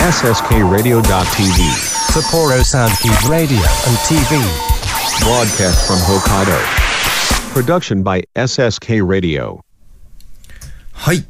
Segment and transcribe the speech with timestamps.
[0.00, 1.60] SSKRadio.tv.
[2.08, 4.40] Sapporo Soundkeep Radio and TV.
[5.20, 6.56] Broadcast from Hokkaido.
[7.52, 9.60] Production by SSK Radio.
[10.92, 11.26] はい。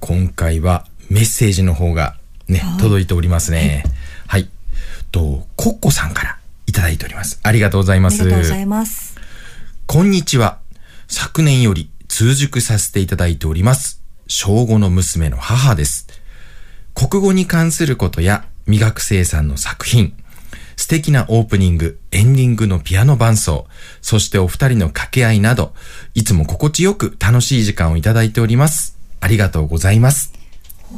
[0.00, 2.16] 今回はメッセージの方が
[2.48, 3.84] ね、届いておりますね。
[4.26, 4.48] はい。
[5.12, 7.40] と、コッコさんからいただいております。
[7.42, 8.24] ありがとうございあます。
[8.24, 9.18] りがとうございます。
[9.86, 10.60] こんにちは。
[11.08, 14.00] 昨年より通塾させていただいております。
[14.26, 16.06] 小5の娘の母です。
[16.94, 20.14] 国語に関することや未学生さんの作品、
[20.76, 23.66] 素敵なオープニング、エンディングのピアノ伴奏、
[24.00, 25.74] そしてお二人の掛け合いなど、
[26.14, 28.96] いつも心地よく楽しい時間をいただいております。
[29.20, 30.32] ありがとうございます。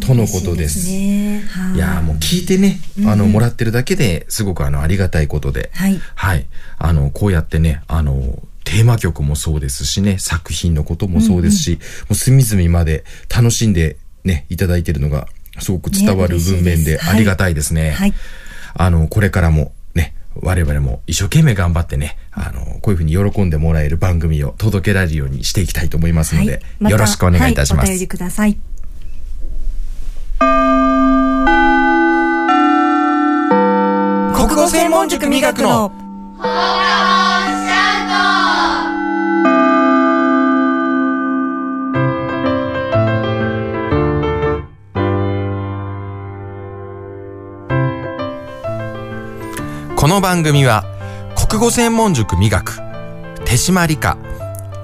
[0.01, 0.91] とのことです。
[0.91, 5.71] いいやーもう聞いてね、あの、もらってるだけですごくあの、ありがたいことで。
[5.75, 6.47] はいはい。
[6.79, 11.79] あの、こうやってね、あの、テーマ曲もそうですしね、作品のこともそうですし、も
[12.11, 13.05] う隅々まで
[13.35, 15.29] 楽しんでね、いただいてるのが、
[15.61, 17.91] すごく伝わる文面でありがたいですね。
[17.93, 18.15] はい
[18.79, 27.89] あの、これからもね、我々も一生懸命頑張ってね、あの、こういうふうに喜んでもらえる番組を届けられるようにしていきたいと思いますので、またよろしくお願いいたします。
[27.89, 28.57] はい、お便りください。
[34.35, 35.91] 国語専門塾磨くの
[49.97, 50.85] この番組は
[51.49, 52.77] 国語専門塾磨く
[53.47, 54.19] 手締理科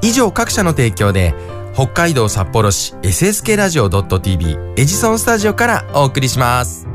[0.01, 1.35] 以上各社の提供で
[1.75, 6.87] 北海道札幌市 SSK ラジオ .tv エジソンスタジオからお送りします。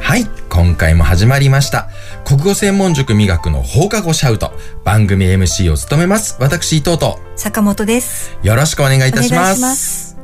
[0.00, 1.88] はい、今回も始まりました。
[2.26, 4.50] 国語専門塾磨くの放課後シャウト。
[4.82, 6.36] 番組 MC を務めます。
[6.40, 7.20] 私、伊藤と。
[7.36, 8.36] 坂本です。
[8.42, 9.60] よろしくお願いいたします。
[9.60, 10.18] ます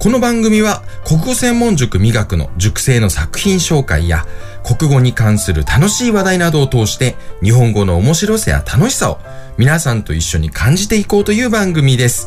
[0.00, 4.26] この番組は国語専門塾磨くの塾生の作品紹介や
[4.64, 7.14] 国語に関する楽しい話題などを通して
[7.44, 9.20] 日本語の面白さや楽しさを
[9.56, 12.26] 皆さんと一緒に感じていこうという番組です。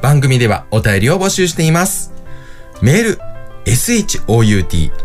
[0.00, 2.12] 番組ではお便りを募集しています。
[2.80, 3.18] メール、
[3.64, 4.20] shout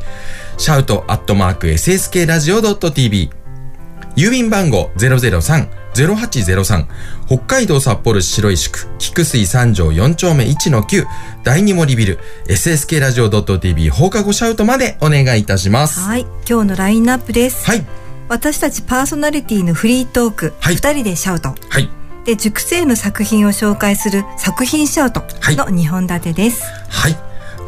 [0.57, 3.31] シャウトアットマーク sskradio.tv
[4.17, 6.87] 郵便番号003-0803
[7.27, 11.05] 北海道札幌市白石区菊水三条4丁目1-9
[11.43, 12.19] 第二森ビル
[12.49, 16.01] SSK ラジオ .tv 放課後シャウトまでお願いいたします。
[16.01, 17.67] はい、今日のラインナップです。
[17.67, 17.85] はい。
[18.29, 21.55] 私たちパーソナリティのフリートーク、はい二人でシャウト。
[21.69, 22.04] はい。
[22.25, 26.63] で、塾生の作品を紹介する作品シャウトはいの2本立てです。
[26.89, 27.17] はい。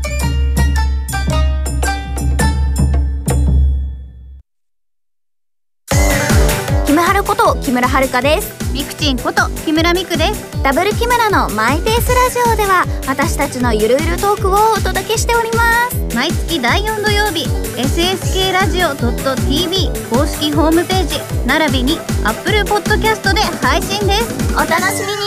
[7.63, 8.73] 木村遥です。
[8.73, 10.63] ミクチンこと木村ミクです。
[10.65, 16.17] ダブル木村のマイペースラジオでは私たちのゆるゆるトークをお届けしております。
[16.17, 17.47] 毎月第4土曜日
[17.81, 24.55] SSK ラジオ .tv 公式ホームページ並びに Apple Podcast で配信です。
[24.55, 25.23] お楽しみに。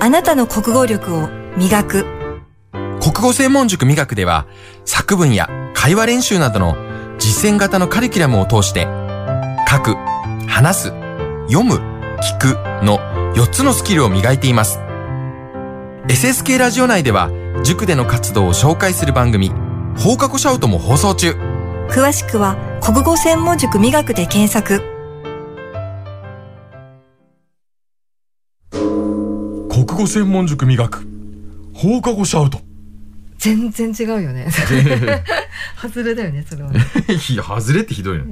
[0.00, 2.06] あなたの国語力を磨く。
[3.00, 4.46] 国語専門塾美学では
[4.84, 6.76] 作文や会話練習などの
[7.18, 8.86] 実践型のカリキュラムを通して
[9.74, 9.96] 書く、
[10.46, 10.82] 話す、
[11.48, 11.74] 読む、
[12.20, 12.98] 聞くの
[13.34, 14.78] 4つのスキルを磨いています。
[16.06, 17.28] SSK ラジオ内では
[17.64, 19.50] 塾での活動を紹介する番組
[19.96, 21.32] 放課後シャウトも放送中。
[21.88, 24.80] 詳しくは国語専門塾磨くで検索
[28.70, 31.04] 国語専門塾美学
[31.74, 32.60] 放課後シャウト。
[33.38, 34.46] 全然違うよね
[35.82, 36.80] 外れだよねそれは、ね、
[37.28, 38.24] いや、外れってひどいの。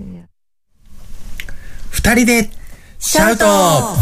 [1.93, 2.51] 二人で、
[2.99, 3.97] シャウトは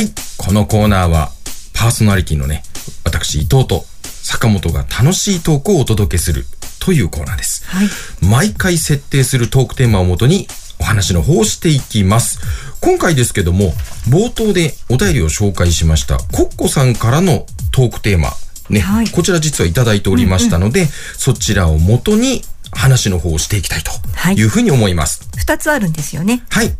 [0.00, 0.12] い。
[0.36, 1.32] このコーナーは、
[1.72, 2.62] パーソナリティのね、
[3.02, 3.86] 私、伊藤と
[4.22, 6.44] 坂本が楽しいトークをお届けする
[6.78, 7.64] というコーナーです。
[7.66, 7.88] はい
[8.20, 10.46] 毎回設定するトークテーマをもとに
[10.78, 12.38] お話の方をしていきます。
[12.80, 13.72] 今回ですけども、
[14.08, 18.28] 冒頭でお便りを紹介しました、コッコさんからのトークテーマ、
[18.68, 20.86] ね、はいこちら実はいただいておりましたので、
[21.16, 22.42] そちらをもとに
[22.72, 24.34] 話の方をしていきたいとはい。
[24.34, 25.28] いうふうに思います。
[25.36, 26.44] 二つあるんですよね。
[26.50, 26.72] はい。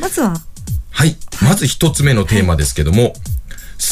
[0.00, 0.34] まずは。
[0.90, 1.16] はい。
[1.42, 3.16] まず一つ目のテーマですけども、好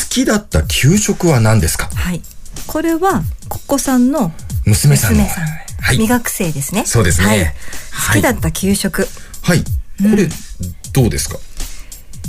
[0.09, 1.89] きだった給食は何ですか？
[1.95, 2.21] はい。
[2.67, 4.33] これはコッコさんの
[4.65, 5.23] 娘さんの。
[5.23, 5.97] 娘さん、はい。
[5.97, 6.09] 未。
[6.09, 6.85] 学生ですね。
[6.85, 7.27] そうですね。
[7.27, 7.55] はい、はい。
[8.09, 9.07] 好きだった給食、
[9.43, 9.63] はい。
[9.63, 9.65] こ
[10.17, 10.29] れ、
[10.93, 11.39] どうですか？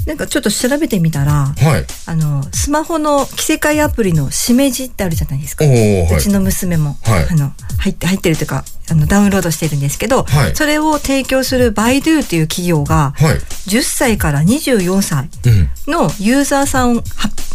[0.08, 1.86] なんかちょっと調べてみたらはい。
[2.06, 6.16] あのスマホの着せ替えアプリのしめじってあるじゃないですかはい。
[6.16, 13.36] うちの娘も、はいあの入って入ってるというかあのダウンロードしてるんですけど、はいそれを提供するバイドゥという企業がはい。
[13.70, 15.92] 10歳から24歳うん。
[15.94, 17.02] のユーザーさんは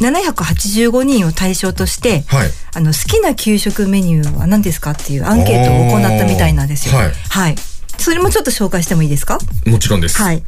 [0.01, 2.51] 785人を対象としてはい。
[2.75, 6.97] あの好きな給食メニューは何ですかっていうアンケートを行ったみたいなんですよ。
[6.97, 7.55] はいはい。
[7.99, 9.39] それもちょっと紹介してもいいですか？
[9.67, 10.21] もちろんです。。
[10.23, 10.43] はいい。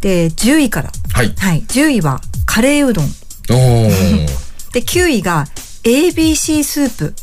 [0.00, 0.90] で、10位から。
[1.12, 1.34] はい。
[1.36, 1.62] はい。
[1.62, 3.04] 10位はカレーうどん。
[3.04, 4.26] おー。
[4.72, 5.46] で、9位が
[5.84, 7.14] ABC スープ。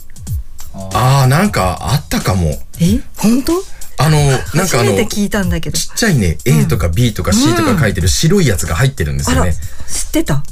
[0.74, 2.62] あー、なんかあったかも。
[2.80, 3.00] え？
[3.16, 3.64] 本当？
[3.98, 5.78] あの、 なん初かあの、聞いたんだけど。
[5.78, 9.56] っちゃいね、A とか B とか C とか書いてる白いやつが入ってるんですよね。
[9.88, 10.44] 知ってた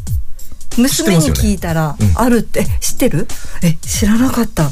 [0.70, 3.28] 知って娘に聞いたら、うんあるって、え知ってる？
[3.62, 4.72] え、知らなかった。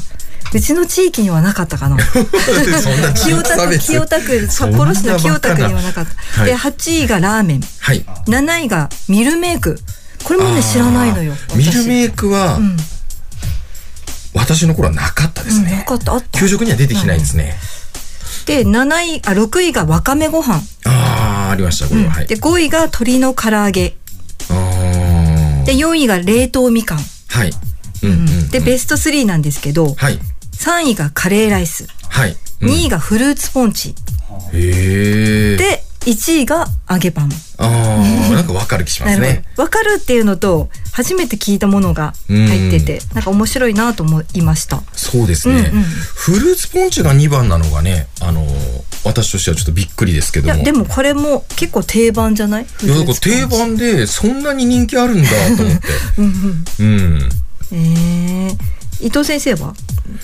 [0.54, 1.96] うちの地域にはなかったかな。
[1.96, 3.78] 清田区。
[3.78, 6.40] 清田区、札幌市の清田区にはなかった。
[6.40, 7.60] はいで、8位がラーメン。
[7.80, 8.00] はい。
[8.26, 9.78] 7位がミルメイク。
[10.24, 11.34] これもね、知らないのよ。
[11.56, 12.76] ミルメイイクは、うん。
[14.34, 15.84] 私の頃はなかったですうん、なね。
[15.86, 16.38] かった、あった。
[16.38, 17.56] 給食には出てきないですね。
[18.46, 18.86] で、7
[19.18, 20.60] 位、あ、6位がわかめご飯。
[20.84, 22.10] あー、ありました、これは。
[22.10, 22.36] はいで、。
[22.36, 23.94] 5位が鶏の唐揚げ。
[24.48, 26.98] あーで、4位が冷凍みかん。
[27.28, 27.52] はい。
[28.02, 28.48] うん。
[28.50, 30.18] で、ベスト3なんですけど、はい。
[30.62, 31.86] 3位がカレーライス。
[32.08, 32.30] はい。
[32.30, 33.92] うん2位がフルーツポンチ。
[34.52, 35.56] へえ。
[35.56, 37.30] で、1位が揚げパン。
[37.58, 39.42] ああ、 なんかわかる気しますね。
[39.56, 39.62] ほど。
[39.64, 44.80] わかるっていうのと、初めて聞いたものが入ってて、なんか面白いなと思いました。
[44.94, 50.54] そうですね、うんうんフルーツポンチが2番なのがね、あのー私としてはちょっとびっくりですけども。
[50.54, 52.66] いや、でもこれも結構定番じゃない？
[52.84, 55.88] いや、だから定番でそんなに人気あるんだと思って。
[56.18, 56.86] うんうん。
[56.86, 57.28] うん。
[57.72, 58.56] えー、
[59.02, 59.74] 伊藤先生は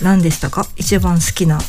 [0.01, 0.65] 何でしたか？
[0.77, 1.59] 一番好きな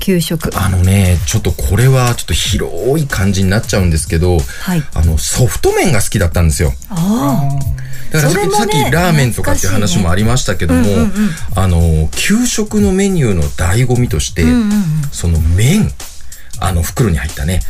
[0.00, 0.50] 給食。
[0.58, 4.82] あのね、ちょっとこれはちょっと広い感じになっちゃうんですけど、はい。
[4.94, 6.72] あの、ソフト麺が好きだったんですよ。
[6.90, 7.48] あ
[8.10, 11.10] だからさっねさっきラーメンとかっていう話もありましたけども、ねうんうんうん
[11.54, 14.46] あの、給食のメニューの醍醐味として、あ。
[14.46, 14.72] うんうんうん。
[15.12, 15.92] その麺、
[16.60, 17.60] あの袋に入ったね。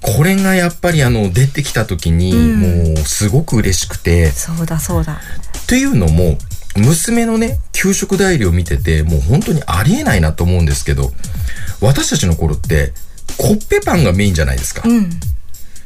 [0.00, 5.20] これがやっぱりあの出てきた時に、うんもうすごく嬉しくて、そうだそうだ。
[5.66, 6.38] というのも、
[6.76, 11.12] 娘のね、給食代理を見てて、もう本当にありえないなと思うんですけど、
[11.80, 12.92] 私たちの頃って、
[13.36, 14.82] コッペパンがメインじゃないですか。
[14.86, 15.10] うん。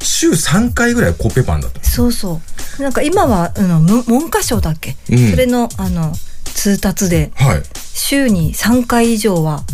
[0.02, 1.82] 週3回ぐらいコッペパンだった。
[1.82, 2.40] そうそ
[2.78, 2.82] う。
[2.82, 6.12] なんか今は、あの、む文科省だっけ、うんそれの、あの、
[6.44, 7.62] 通達で、はい。
[7.94, 9.64] 週に3回以上は、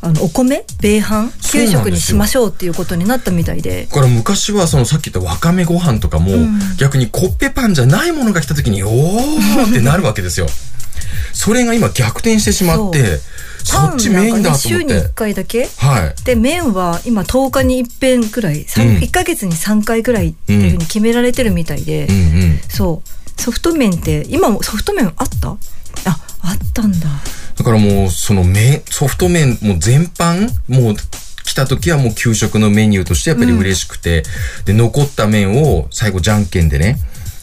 [0.00, 3.86] あの、お米米飯給食にしましょうっていうことになったみたいで。
[3.90, 10.46] だから昔はそのさっき言ったわかめご飯とかも、ん逆にコッペパンじゃないものが来た時に、おーってなるわけですよ。
[11.32, 13.20] それが今逆転してしまって、
[13.64, 15.14] そっちメインだと思っ週にて1。
[15.14, 15.68] 回だけ？
[15.76, 16.24] はい。
[16.24, 22.60] で麺は今10日に1遍くらい、三うん1ヶ月に3回くらいっていうふうに決められてるみたいで、うんうん。
[22.68, 23.02] そ
[23.36, 25.48] うソフト麺って今もソフト麺あった？
[26.04, 27.08] ああったんだ
[27.58, 30.96] だからもう、その麺、ソフト麺も全般、もう、
[31.44, 34.22] 来た時はもう給食のメニューとしてやっぱり嬉しくて、
[34.64, 36.98] で、残った麺を最後じゃんけんでね、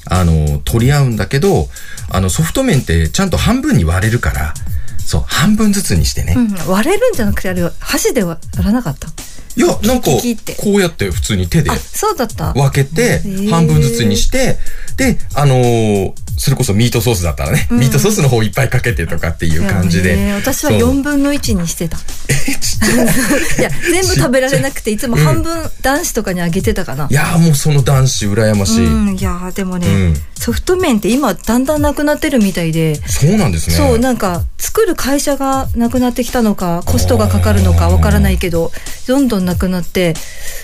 [0.06, 1.68] あの、取り合うんだけど、
[2.10, 4.54] あの、ソフト麺ってちゃんと半分に割れるから、
[5.00, 6.36] そう、半分ずつにしてね。
[6.38, 9.08] うん、割れるんじゃなくてあれは箸で割らなかった？
[9.56, 10.12] いや、なんか、
[10.58, 12.54] こうやって普通に手であそうだった。
[12.54, 14.58] 分けてー、半分ずつにして、
[14.98, 20.34] で、あのーそれこそミートソースだったらね、ミートソースの方いっぱいかけてとかっていう感じで。
[20.34, 20.80] 私はそう。
[20.80, 21.98] 4分の1にしてた。
[21.98, 23.62] い。
[23.62, 27.08] や、全部食べられなくて、いつも半分男子とかにあげてたかな。
[27.10, 28.86] いやーもうその男子羨ましい。
[28.86, 30.14] うん、いやーでもね、うん。
[30.36, 33.76] ソフト麺って今だんだんなくなってるみたいで、そうなんですね。
[33.76, 38.72] そう、なんか作る会社がなくなってきたのか、コストがかかるのかわからないけど、
[39.08, 40.14] どんどんなくなって、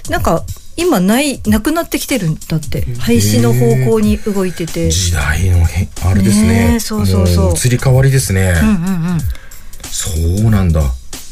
[0.10, 0.44] なんか
[0.78, 2.86] 今ない、なくなってきてるんだって。
[3.00, 4.90] 廃止の方向に動いてて。
[4.90, 6.48] 時代の変、あれですね。
[6.48, 8.54] ねえそうそうそうも移り変わりですね。
[8.62, 8.78] うんうんう
[9.18, 9.20] ん。
[9.92, 10.82] そうなんだ。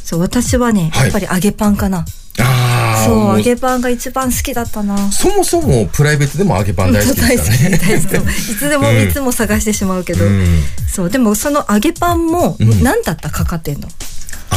[0.04, 2.06] そう、私はね、はいやっぱり揚げパンかな。
[2.40, 3.06] ああ。
[3.06, 4.98] そう、も揚げパンが一番好きだったな。
[5.12, 7.78] そもそもプライベートでも揚げパン大好きですからね。
[7.78, 13.88] 大好き大好き いつでも、うんいつも探してしまうけど、うんそうでもその揚げパンもうん何だったかかってんの、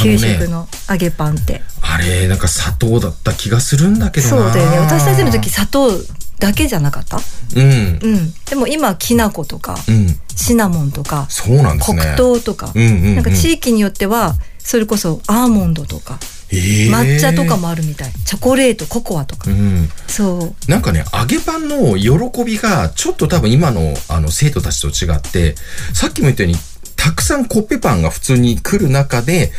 [0.01, 4.45] 給食の揚げパンってあれ、なんか砂糖だった気がするんだけどな。
[4.45, 5.91] そうだよね私たちの時砂糖
[6.39, 7.19] だけじゃなかった？
[7.57, 7.99] うん。
[8.03, 10.17] うんでも今きな粉とかうん。
[10.35, 12.03] シナモンとかそうなんですね。
[12.17, 16.19] 黒糖とか、うんうんうんなんか地域によってはそれこそアーモンドとか
[16.51, 17.57] えー抹茶とか。
[17.57, 19.89] もあるみたいチョコレートココアとか、うん。
[20.09, 25.55] そうなんかね、揚げパンの喜びが、ちょっと多分今の、あの、生徒たちと違って、
[25.95, 26.59] さっきも言ったように、
[27.03, 29.51] たくさんコッペパンが普通に来る中で、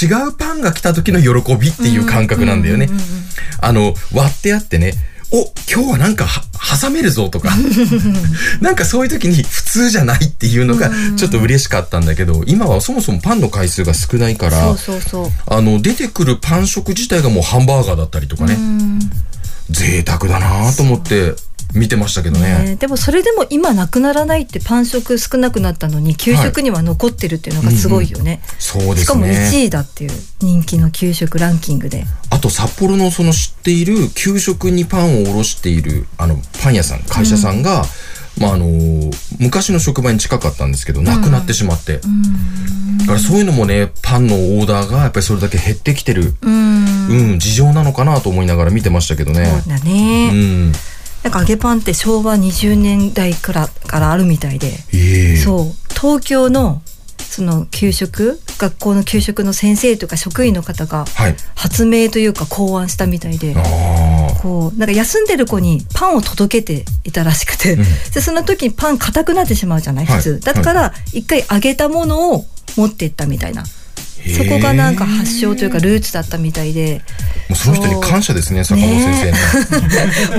[0.00, 2.88] 違うパンが来た時の喜びっていう感覚なんだよね。
[3.60, 4.94] あの、割ってあってね、
[5.32, 6.44] お、今日はなんかは
[6.80, 7.50] 挟めるぞとか、
[8.62, 14.76] なんかそういう時に普通じゃないっていうのがちょっと嬉しかったんだけど、今はそもそもパンの回数が少ないから、
[15.46, 18.56] あの、出てくるパン食自体がもうハンバーガーだったりとかね、
[19.70, 21.34] 贅沢だなと思って
[21.74, 22.64] 見てましたけどね。
[22.64, 29.02] ねでもそれでも今なくならないってパン食少なくなったのに給食には残ってるっていうのがすごいよね、そうですね。
[29.02, 30.10] しかも1位だっていう
[30.40, 37.84] 人気の給食ランキングであと札幌のその知っている給食にパンを卸しているあのパン屋さん、会社さんが、
[38.38, 38.66] まああの
[39.38, 42.00] 昔の職場に近かったんですけど、なくなってしまって。
[43.00, 49.46] だからそういうのもね、パンのオーダーがやっぱりそれだけ減ってきてる、うんうん、事情なのかなと思いながら見てましたけどね。
[49.46, 50.72] そうだね、うん。
[51.22, 55.36] なんか揚げパンって昭和20年代からからあるみたいで、ええ。
[55.36, 55.94] そう。
[55.94, 56.82] 東京の
[57.18, 61.36] その給食学校の給食の先生とか職員の方がはい。
[61.54, 63.54] 発明というか考案したみたいで。
[63.56, 64.34] ああ。
[64.42, 67.76] こうなんか休んでる子にパンを届けていたらしくて、
[68.12, 70.06] でその時にパン硬くなってしまうじゃない？
[70.06, 70.16] はい。
[70.18, 72.44] 普通、だから一回揚げたものを
[72.76, 73.62] 持っていったみたいな、
[74.30, 77.02] そこがなんか発祥というかルーツだったみたいで。
[77.48, 79.38] もうその人に感謝ですね、坂本先生ね。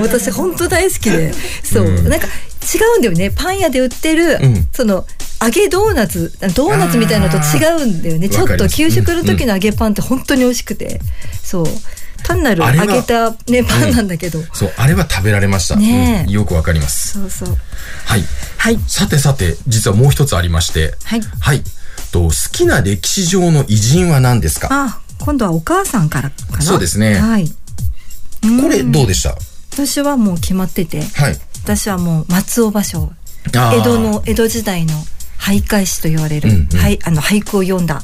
[0.00, 1.32] 私本当大好きで。
[1.62, 2.08] そう、うん。
[2.08, 3.30] なんか違うんだよね。
[3.30, 4.66] パン屋で売ってる、うん。
[4.72, 5.06] その
[5.42, 8.28] 揚げドーナツドーナツみたいなのと違うんだよね。
[8.28, 11.00] ちょっと給食の時の揚げパンって本当に美味しくて。
[11.42, 11.66] そう。
[12.24, 15.76] 単なる揚げた、ね、パンなんだけど、そう、あれは食べられました。
[15.76, 16.26] ねえ。
[16.26, 16.32] うん。
[16.32, 17.20] よくわかります。
[17.20, 17.56] そうそう。
[18.06, 18.24] はい。
[18.56, 18.80] はい。
[18.88, 20.94] さてさて、実はもう一つありまして。
[21.04, 21.20] はい。
[21.38, 21.62] はい。
[22.14, 24.68] と、好きな歴史上の偉人は何ですか？
[24.70, 26.62] あ今度はお母さんからかな？
[26.62, 27.14] そうですね。
[27.14, 27.48] はい。
[27.48, 29.36] これどうでした？
[29.72, 31.02] 私はもう決まってて。
[31.02, 31.36] はい。
[31.64, 33.10] 私はもう松尾芭蕉。
[33.46, 34.94] 江戸の江戸時代の
[35.40, 36.78] 俳諧詩と言われる、うんうん。
[36.78, 38.02] はいあの俳句を読んだ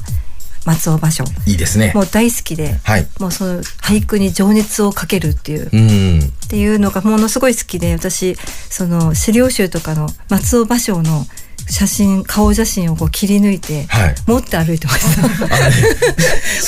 [0.65, 1.49] 松尾芭蕉。
[1.49, 1.93] いいですね。
[1.95, 2.01] も。
[2.01, 3.07] う大好きで、はい。
[3.17, 6.19] もうその俳句に情熱をかけるっていう、うん。
[6.19, 8.35] っていうのがものすごい好きで私
[8.69, 11.25] その資料集とかの松尾芭蕉の
[11.71, 14.15] 写真顔写真をこう切り抜いて、はい。
[14.27, 15.27] 持って歩いてました。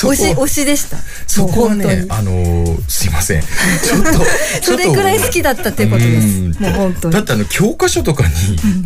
[0.08, 0.96] 推し推しでした。
[1.26, 3.42] そこはねあのーすいません。
[3.84, 4.24] ちょっと、
[4.62, 6.26] それくらい好きだったっていうことです。
[6.26, 6.52] うん。
[6.58, 7.14] もう本当に。
[7.14, 8.34] だってあの、教科書とかに、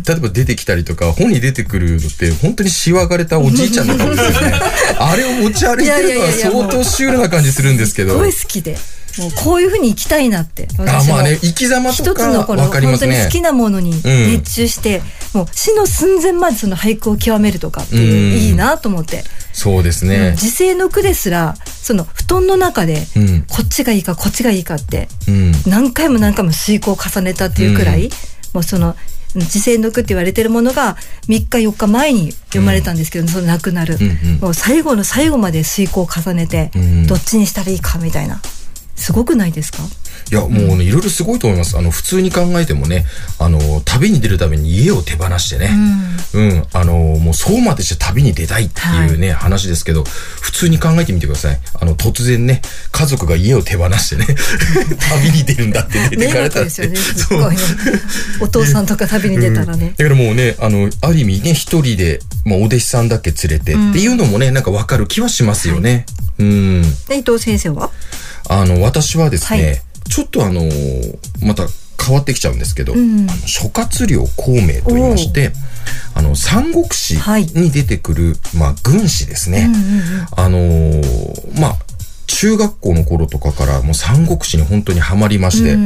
[0.05, 4.53] 例えば出てきたりとか、本に出てくるのって、本当にしわがれたおじいちゃんの顔ですよね。
[4.99, 8.13] あれを持ち歩いてるのは相当シュールな感じするんですけど。
[8.13, 8.77] すごい好きで
[9.19, 10.67] もうこういうふうに生きたいなって。
[10.77, 12.69] あ、まあね、生き様と一つかのこのね。
[12.69, 13.29] 本当に好。
[13.29, 15.01] きなものに熱中して、
[15.33, 19.23] もう死の寸前までその俳句を極めるとかっていう、うんいいなと思って、
[19.53, 20.33] そうですね。
[20.37, 23.41] 時世の句ですらその布団の中で、うん。
[23.49, 25.51] こっちがいいかこっちがいいかってうん。
[25.67, 28.11] 何回も何回も遂行を重ねたっていうくらい、うん。
[28.53, 28.95] もうその
[29.35, 30.95] 時世の句って言われてるものが
[31.27, 34.39] 3日4日前に読まれたんですけど、その亡くなる、うんうん。
[34.39, 37.07] もう最後の最後まで遂行を重ねて、うん。
[37.07, 38.41] どっちにしたらいいかみたいな
[38.99, 39.79] すごくないですか？
[40.31, 41.77] いや、もうね、いろいろすごいと思います。
[41.77, 43.05] あの、普通に考えてもね、
[43.39, 45.71] あの、旅に出るために家を手放してね、
[46.33, 51.59] うん、あの、もうそうまでして旅に出たいっていうね、話ですけど、普通に考えてみてください。
[51.73, 54.27] あの、突然ね、家族が家を手放してね、
[55.09, 56.63] 旅に出るんだって出て迷かれたって。
[56.63, 56.95] 惑ですよね。
[56.97, 57.49] すそう。
[57.51, 57.57] ね
[58.41, 66.05] お父さんとか旅に出たらね、だからもうね、あの、ある意味ね、一人で、まあ、お弟子さんだけ連れてっていうのもね、なんかわかる気はしますよね。
[66.37, 66.81] うん。
[67.07, 67.89] で伊藤先生は？
[68.49, 69.81] あの、私はですね、はい。
[70.09, 71.67] ちょっとあのーまた
[72.03, 73.29] 変わってきちゃうんですけど、ん。
[73.29, 75.51] あの諸葛亮孔明と言いまして、
[76.15, 77.45] あの、三国志はい。
[77.45, 79.69] に出てくる、まあ、軍師ですね。
[80.35, 81.75] あのーまあ、
[82.27, 85.77] 中学校の頃とかからもう三国志に本当にハマりまして、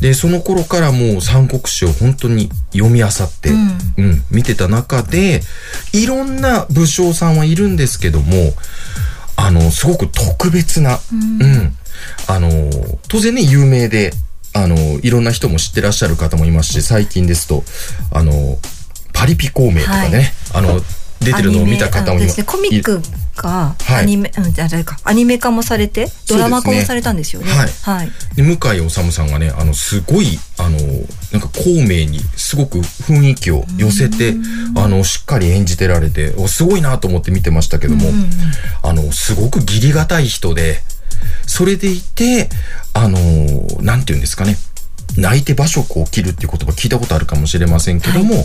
[0.00, 3.10] で、その頃からもう三国志を本当に読み漁っ
[3.40, 5.40] て、うん、見てた中で、
[5.92, 8.52] いろんな武将さんはいるんですけども、
[9.40, 10.98] あの、すごく特別な、
[11.40, 11.72] うん、
[12.26, 12.50] あの、
[13.08, 14.12] 当然ね、有名で、
[14.52, 17.62] あの、いろんな人も知ってらっしゃる方もいますし、最近ですと、
[18.12, 18.58] あの、
[19.12, 20.80] パリピ孔明とかね、あの、
[21.20, 22.44] 出てるのを見た方もいます。
[22.44, 23.00] コミック
[23.42, 24.02] がはい。
[24.02, 24.98] アニメ、うん、あれか。
[25.04, 27.50] アニメ化もされてドラマ化もされたんですよね。
[27.50, 27.68] はい。
[27.82, 28.10] はい。
[28.34, 30.78] で向井治さんがね、あの、すごい、あの、
[31.32, 34.34] なんか孔明にすごく雰囲気を寄せて、
[34.76, 38.10] あの、しっかり演じてられて、おすごいなと思って見てましたけども、
[38.82, 40.82] あの、すごく義理がたい人で、
[41.46, 42.48] それでいて、
[42.94, 43.18] あの、
[43.80, 44.56] なんて言うんですかね。
[45.16, 48.44] 泣いて馬食を切るっていう言葉聞いたことあるかもしれませんけども、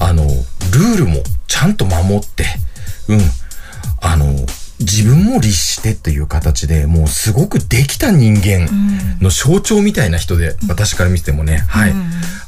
[0.00, 2.44] あの、ルールもちゃんと守って、
[3.08, 3.20] うん、
[4.00, 4.34] あの、
[4.80, 8.68] 自分も律してっていう形で、もうすごくできた人間
[9.20, 11.94] の象徴みたいな人で、私から見てもね、はい。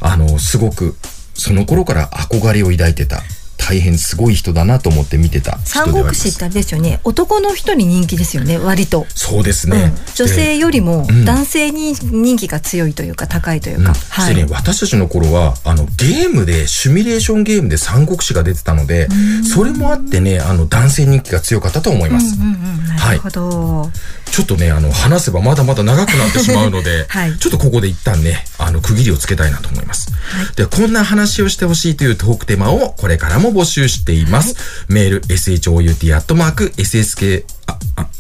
[0.01, 0.97] あの、すごく、
[1.35, 3.23] その頃から憧れを抱いてた、
[3.61, 5.93] 大変すごい人だなと思って見てた人三。
[5.93, 7.01] 国志ってあれですよね。
[7.05, 9.07] 男の人に人気ですよね割と。
[9.15, 9.93] そうですね。
[9.97, 10.15] うん。
[10.15, 11.25] 女性よりもうん。
[11.25, 14.35] 男性に人気が強いというか高いというか、うん、そはい。
[14.35, 19.09] ね、私たちの頃は、あの、ゲームで、シミュレーションゲームで三国志が出てたので、
[19.45, 22.37] それもあってね、あの、男性人気が強かったと思います。
[22.37, 23.91] うんうんなるほど、
[24.31, 27.39] ちょっとね、あの、話せばまだまだ長くなってしまうので、 はい。
[27.39, 30.13] ちょっとここで一旦ね、あの、区切りをつけたいなと思います。
[30.57, 34.87] で、こんな話をしてほしいというトークテーマをこれからも募集しています。
[34.89, 35.71] メール、shout.sssk、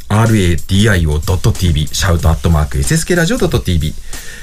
[0.08, 3.94] radio.tv、シャウトアットマーク sskradio.tv、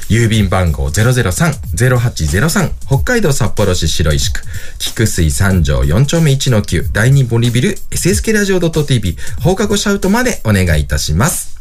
[0.10, 4.42] 郵便番号003-0803、北海道札幌市白石区、
[4.80, 11.58] 菊水三条4丁目1の9、第2ボリビル、ssk ラジオ .tv、放課後シャウトまでお願いいたします。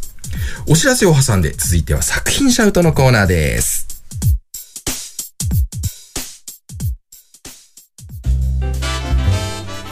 [0.68, 3.85] お知らせを挟んで、続いては作品シャウトのコーナーです。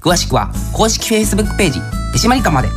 [0.00, 1.80] 詳しくは公式 Facebook ページ
[2.12, 2.68] 手締まり課まで。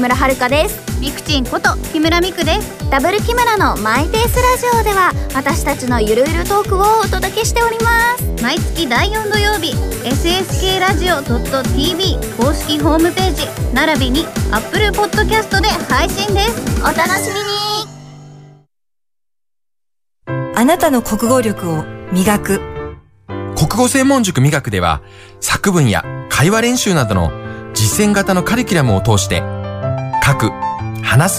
[0.00, 1.00] 村遥です。
[1.00, 2.90] ミクチンこと木村ミクです。
[2.90, 8.42] ダブル木村のマイペースラジオでは私たちのゆるゆるトークをお届けしております。
[8.42, 9.74] 毎月第4土曜日
[10.08, 16.80] SSK ラジオ .tv 公式ホームページ並びに Apple Podcast で配信です。
[16.80, 17.50] お楽しみに。
[20.56, 22.60] あなたの国語力を磨く。
[23.56, 25.02] 国語専門塾美学では、
[25.40, 27.30] 作文や会話練習などの
[27.74, 29.42] 実践型のカリキュラムを通して、
[30.30, 30.50] 書く、
[31.02, 31.38] 話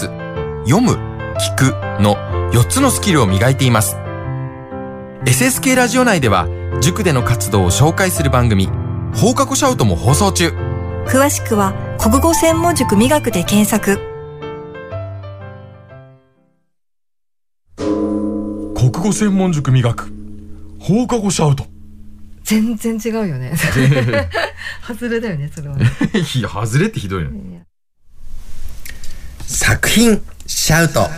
[0.66, 0.92] 読む、
[1.38, 2.16] 聞くの
[2.52, 3.96] 4つのスキルを磨いています。
[5.24, 6.46] SSK ラジオ内では、
[6.82, 8.68] 塾での活動を紹介する番組、
[9.14, 10.50] 放課後シャウトも放送中。
[11.06, 13.98] 詳しくは国語専門塾美学で検索。
[18.74, 20.12] 国語専門塾磨く。
[20.78, 21.64] 放課後シャウト。
[22.44, 23.54] 全然違うよね。
[24.86, 25.86] 外れだよねそれはね。
[26.36, 27.30] いや、外れってひどいの。
[29.54, 31.10] 作品、シャウト。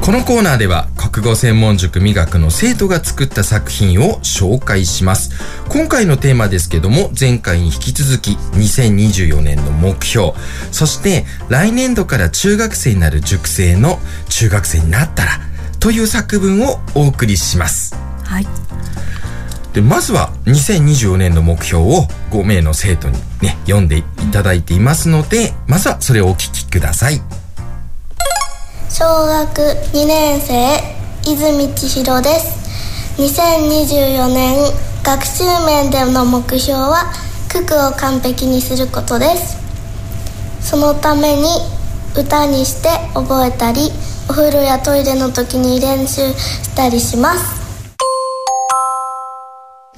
[0.00, 5.32] このコーナーでは国語専門塾美学の生徒が作った作品を紹介します。
[5.68, 10.34] 今回のテーマですけども前回に引き続き2024年の目標、
[10.70, 13.98] そして来年度から中学生になる塾生の
[14.28, 15.40] 中学生になったら
[15.80, 17.96] という作文をお送りします。
[18.22, 18.59] はい
[19.72, 24.02] で、まずは2024年の目標を5名の生徒にね、読んでい
[24.32, 27.20] ただいていますので、まずはそれをお聞きください。
[28.88, 32.60] 小学2年生泉千尋です。
[33.18, 34.56] 2024年
[35.04, 37.12] 学習面での目標は
[37.48, 39.56] 九九を完璧にすることです。
[40.60, 41.46] そのために
[42.16, 43.90] 歌にして覚えたり
[44.28, 47.59] お風呂やトイレの時に練習したりします。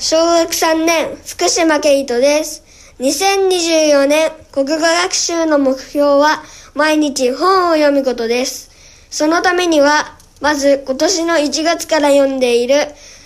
[0.04, 2.64] 小学3年、福島圭人です。
[2.98, 6.42] 2024年、国語学習の目標は、
[6.74, 8.68] 毎日本を読むことです。
[9.10, 12.74] そのためには、まず今年の1月から読んでいる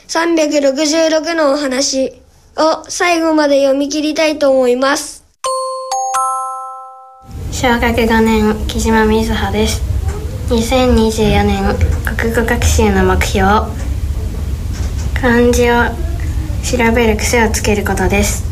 [0.09, 2.13] 366のお話
[2.59, 5.25] を最後まで読み切りたいと思います。
[7.53, 9.81] 小学5年木島瑞穂です
[10.51, 11.65] 2024年
[12.05, 13.47] 国語学習の目標
[15.19, 16.06] 漢字を
[16.69, 18.43] 調べる癖をつけることです。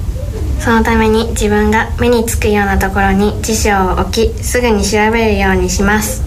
[0.61, 6.22] そのために自分が目につくようなところに辞書を置きすぐに調べるようにします。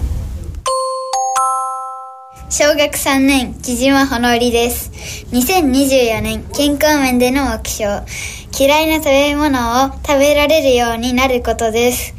[2.50, 4.90] 小学3年木島ほのりです。
[5.32, 8.02] 2024年健康面での目標。
[8.58, 12.12] 嫌いな食べ物を食べられるようになることです。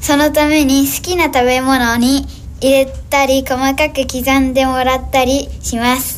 [0.00, 2.26] そのために好きな食べ物に
[2.60, 6.15] 入れたり細かく刻んでもらったりします。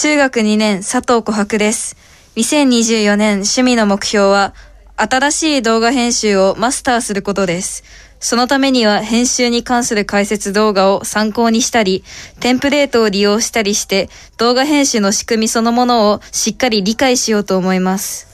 [0.00, 1.96] 中学2年佐藤琥珀です。
[2.36, 4.54] 2024年趣味の目標は、
[4.94, 7.82] 新しい動画編集をマスターすることです。
[8.20, 12.04] そのためには編集に関する解説動画を参考にしたり、
[12.38, 18.28] テンプレートを利用したりして、動画編集の仕組みそのものをしっかり理解しようと思います。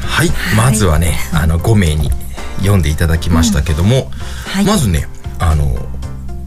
[0.00, 2.10] はい、まずはね、あの5名に
[2.60, 4.10] 読んでいただきましたけども、
[4.64, 5.99] まずね、あの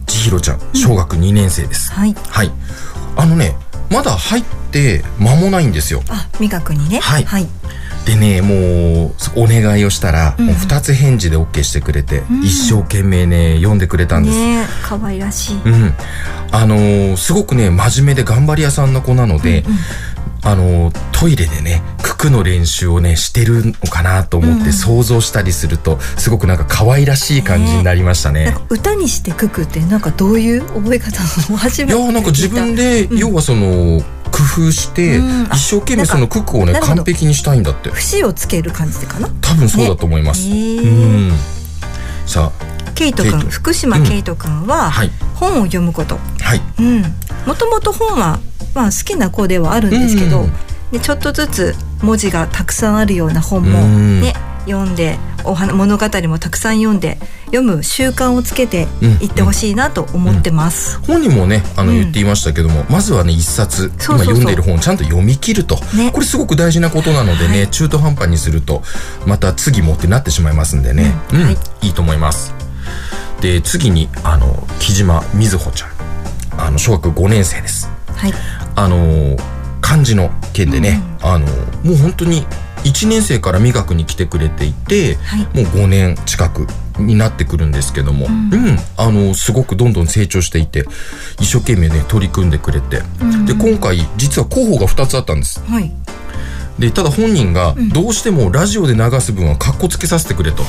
[0.08, 1.92] 千尋ちゃん小学2年生です。
[1.92, 2.14] はい。
[2.14, 2.52] はい。
[3.16, 3.56] あのね、
[3.90, 6.02] まだ入って間もないんですよ。
[6.10, 7.48] あ美学にねはいはい、
[8.06, 14.36] でね、もうお願いをしたら、うんもう2つ返事で OK してくれて、うん一生懸命ね読んでくれたんです。
[14.36, 15.94] ねえ可愛らしい、うん、
[16.52, 19.64] あのーすごくね真面目で頑張り屋さんの子なので、
[20.44, 24.64] あのートイレでね九九の練習をねしてるのかなと思っうん。
[24.64, 28.54] て想像したりすると、すごくなんか可愛らしい感じになりましたね。
[28.70, 34.02] 歌にしてくくってなんかどういう覚え方を初いめて聞いたやなんか自分で、要はその
[34.32, 35.48] 工夫して、うん。
[35.50, 37.90] あ一生懸命その九九をね完璧にしたいんだって。
[37.92, 39.30] 節をつける感じでかな？
[39.40, 40.50] 多分そうだと思います。
[40.50, 40.56] ね。
[40.78, 41.32] うん。
[42.26, 42.52] さ
[42.96, 45.12] ケイト君福島ケイト君ははい。
[45.36, 46.62] 本を読むこと、はい。
[46.80, 47.02] うん、
[47.46, 48.40] もともと本は、
[48.74, 50.54] まあ、好きな子ではあるんですけど、うん。
[50.92, 54.22] でちょっとずつ文字がたくさんあるような本も、うん。
[54.22, 54.34] ね、
[54.66, 58.88] 読んでお話物語もたくさん読んで読む習慣をつけて
[59.22, 61.00] いってほしいなと思ってます。
[61.00, 62.00] 本にもねあのうん。
[62.00, 65.78] 言っていましたけども、まずはね一冊そ今読んでいる本をちゃんと読み切ると、
[66.14, 68.82] これすごく大事なことなのでね、中途半端にすると
[69.26, 71.88] また次もってなってしまいますんでね、うん。
[71.88, 71.90] い。
[71.90, 72.54] いと思います。
[73.42, 75.90] で次にあの木島瑞穂ちゃん。
[76.56, 77.90] あの小学5年生です。
[78.16, 78.34] はい、
[78.76, 79.38] あの
[79.82, 81.46] 漢字の件でね、あの
[81.84, 82.46] もう本当に
[82.84, 85.18] 1年生から美学に来てくれていて、
[85.54, 86.68] もう5年近く
[87.00, 90.86] になってくるんですけども、うん、あのすごくどんどん成長していて
[91.40, 93.46] 一生懸命ね取り組んでくれて、うん。
[93.46, 95.64] で今回実は候補が2つあったんです。
[95.66, 95.92] はい
[96.80, 100.64] でただ本人がどうしてもラジオで流す分はカッコつけさせてくれと、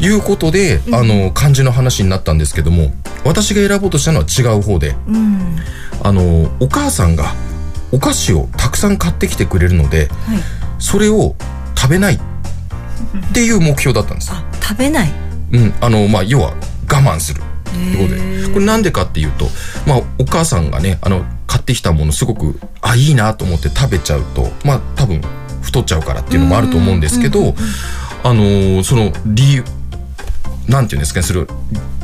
[0.00, 2.92] いうことで、あの漢字の話になったんですけども
[3.24, 4.94] 私が選ぼうとしたのは違う方で。
[5.08, 5.56] うん。
[6.02, 7.34] あのお母さんが
[7.92, 10.38] お菓子をたくさん買ってきてくれるのではい、
[10.78, 11.34] それを
[11.76, 12.18] 食べないっ
[13.32, 14.32] ていう目標だったんです。
[14.60, 15.12] 食べない。
[15.52, 16.54] うん、あのまあ要は
[16.88, 17.42] 我慢する
[17.76, 18.36] ってことで。
[18.52, 19.46] これなんでかっていうと、
[19.86, 25.20] まあ、お母さんがねあの買ってきたものすごくあいいなと思って食べちゃうとまあ多分
[25.62, 27.54] 太っちゃうからっていうのもあると思うんですけど、
[28.22, 29.64] あのーその理由
[30.68, 31.46] なんていうんですかねそれを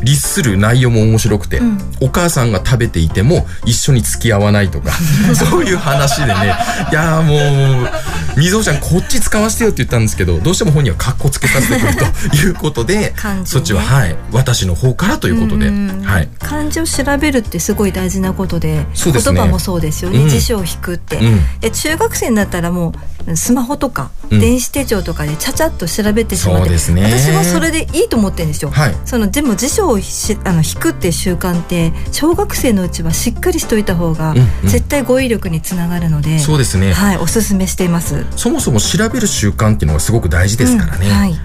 [0.02, 1.60] 律する内容も面白くて、
[2.00, 4.92] お母さんが食べていても一緒に付き合わないとか
[5.34, 6.54] そういう話でね。
[6.90, 7.88] いやーもう
[8.36, 11.94] みぞおちゃんこっち使わせてよって言ったんですけどどうしても本人はカッコつけさせてくる
[12.30, 13.14] ということで、
[13.44, 16.02] そっちははい私の方からということで、うん。
[16.02, 16.28] はい。
[16.38, 18.86] 漢字を調べるってすごい大事なことでね。
[18.94, 20.28] 言葉もそうですよね、うん。
[20.28, 21.60] 辞書を引くって、うん。
[21.60, 22.94] で中学生になったらも
[23.26, 24.40] うスマホとか、うん。
[24.40, 27.02] 電子手帳とかでちゃちゃっと調べてしまってそうですね。
[27.04, 28.96] 私はそれでいいと思ってるんですよ、はい。
[29.04, 34.46] そのでも辞書をしあの引くって習慣って小学生のうちはしっかりしといた方が、うんうん。
[34.68, 36.92] 絶対語彙力につながるのでそうですね。
[36.92, 41.30] はいおすすめしていますそもそも調べる習慣っていうのがすごく大事ですからね、うんはい。
[41.30, 41.38] うん。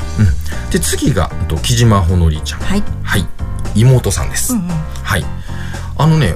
[0.71, 2.59] で次が木島ほのりちゃん。
[2.61, 2.83] はい、
[3.75, 4.67] 妹さんです、うんうん。
[4.67, 5.25] はい。
[5.97, 6.35] あのね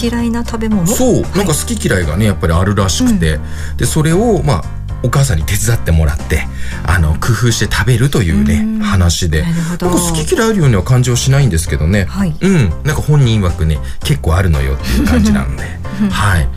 [0.00, 0.86] 嫌いな食べ物？
[0.86, 1.22] そう。
[1.22, 3.38] なんか好き嫌いがねやっぱりあるらしくて、
[3.76, 4.64] でそれをまあ
[5.02, 6.46] お母さんに手伝ってもらって
[6.86, 9.42] あの工夫して食べるというね話で。
[9.42, 12.34] なんかど好き嫌いあるようには感じはしないんですけどね、はい。
[12.40, 12.70] うん。
[12.84, 15.64] なんか本人曰くね結構あるのよっていう感じなので。
[16.10, 16.48] はい。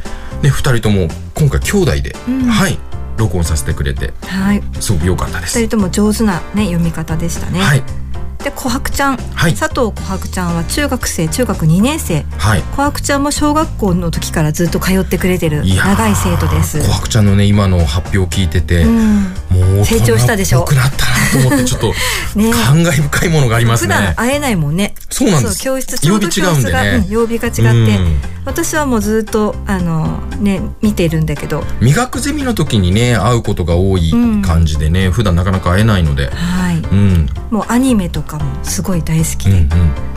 [0.41, 2.43] で2人とも今回兄弟で、うん。
[2.43, 2.78] はい
[3.17, 4.13] 録音させてくれて。
[4.21, 4.63] はい。
[4.80, 5.58] すごく良かったです。
[5.58, 7.60] 二人とも上手なね読み方でしたね。
[7.60, 8.04] はい
[8.45, 9.55] で琥珀ちゃん、はい。
[9.55, 12.23] 佐藤琥珀ちゃんは中学生中学2年生。
[12.38, 12.62] はい。
[12.62, 16.77] 琥珀ちゃんも小学校の時からずっと通ってくれてる長い生徒です。
[16.77, 19.23] 琥珀ちゃんのね今の発表を聞いてて、うん。
[19.49, 20.62] もう成長したでしょ？
[20.62, 21.05] 大人っぽくなった
[21.39, 21.93] なと思ってちょっと
[22.38, 22.51] ね。
[22.51, 24.93] 感慨深いものがあります普ね段会えないもんね。
[25.10, 25.60] そうなんです。
[25.60, 26.62] 教室ちょうど曜日違うんでね。
[26.62, 28.21] 教室がうん曜日が違って、うん。
[28.45, 36.29] 私はもうずっとあのね見てるんだけど、磨くゼミの時にね会うことが多い感じでね、普段なかなか会えないので。
[36.29, 37.27] はい、うん。
[37.49, 39.56] もうアニメとかもすごい大好きで、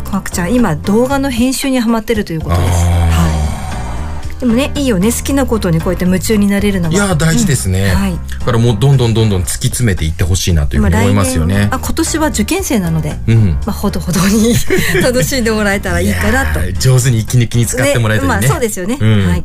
[0.04, 2.84] 琥珀ちゃん今動画の編集にハマってるということです。
[2.84, 4.38] はい。
[4.40, 6.94] でもねいいよね好きなことにこうやって夢中になれるのは。
[6.94, 8.18] いや大事ですね、うんはい。
[8.38, 14.54] だからもうどんどんどんどん突き詰めていってほしいなというふうに思いますよねあ今年は受験生なので、うんまあほどほどに
[15.02, 16.60] 楽しんでもらえたらいいかなと。
[16.60, 18.96] はい上手に息抜きに使ってもらえたりねまあそうですよね。
[19.00, 19.44] うんはい。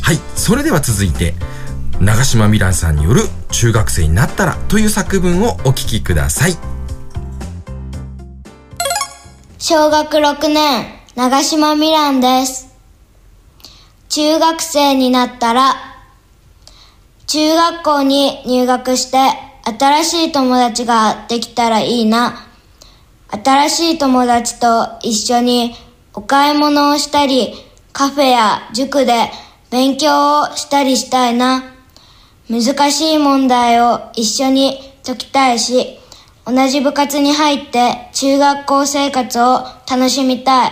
[0.00, 1.34] はいそれでは続いて
[2.00, 6.56] 長島みらんさんによる「中学生になったら」という作文をお聞きください
[9.70, 12.74] 小学6年、長島みらんです。
[14.08, 15.74] 中学生になったら、
[17.26, 19.18] 中学校に入学して
[19.78, 22.46] 新しい友達ができたらいいな。
[23.44, 25.74] 新しい友達と一緒に
[26.14, 27.52] お買い物をしたり、
[27.92, 29.30] カフェや塾で
[29.70, 31.62] 勉強をしたりしたいな。
[32.48, 35.97] 難しい問題を一緒に解きたいし、
[36.48, 40.70] 同じ部活に入って中学校生活を楽しみたい。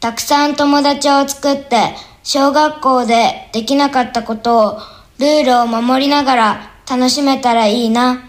[0.00, 4.78] たくさん友達を作って小学校でできなかったことを
[5.18, 8.22] ルールを守りながら楽しめたらいいな。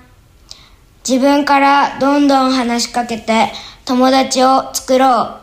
[1.08, 3.48] 自分からどんどん話しかけて
[3.86, 5.38] 友達を作ろう。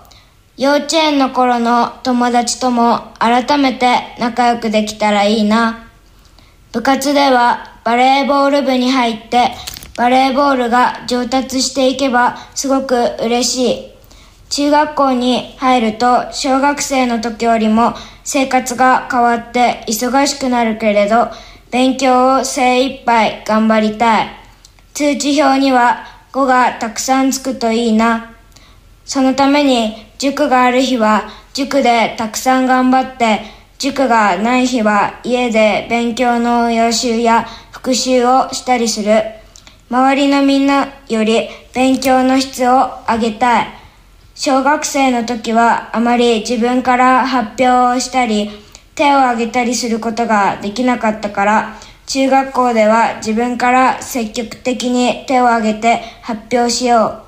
[0.58, 5.88] 幼稚園の頃の友達とも改めて仲良くできたらいいな。
[6.70, 9.52] 部活ではバレーボール部に入って
[9.98, 13.90] バレーボールが上達していけばすごく嬉しい。
[14.48, 21.28] 中学校に入ると小学生の時よりも生活が変わって忙しくなるけれど
[21.72, 24.28] 勉強を精一杯頑張りたい。
[24.94, 28.36] 通知表には5がたくさんつくといいな。
[29.04, 33.40] そのために塾がある日は塾でたくさん頑張って
[33.80, 39.24] 塾がない日は家で勉強の予習や復習をしたりする。
[39.90, 43.66] 周りのみんなより勉強の質を上げたい。
[44.34, 48.50] 小学生の時はあまり自分から発表をしたり
[48.94, 57.24] 手を挙げたりすることができなかったから中学校では自分から積極的に手を挙げて発表しよ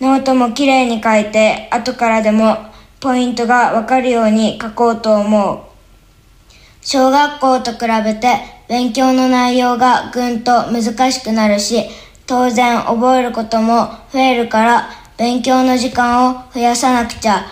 [0.00, 0.04] う。
[0.04, 2.58] ノートもきれいに書いて後からでも
[3.00, 5.71] ポイントがわかるように書こうと思う。
[6.84, 11.84] 小学校と比べて勉強の内容がぐんと難しくなるし、
[12.26, 17.46] 当然覚えることも増えるから勉強の時間を増やさなくちゃ。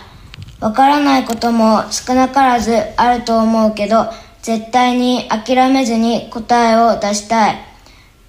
[0.59, 4.05] わからないことも少なからずあると思うけど、
[4.41, 7.55] 絶対に諦めずに答えを出したい。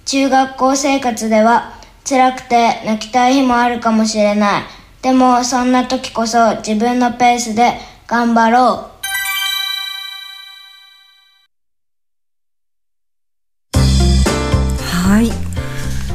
[0.05, 1.73] 中学校生活では
[2.07, 4.63] 辛くて泣きたい日もあるかもしれない。
[5.01, 7.73] でもそんな時こそ自分のペースで
[8.07, 8.92] 頑張ろう。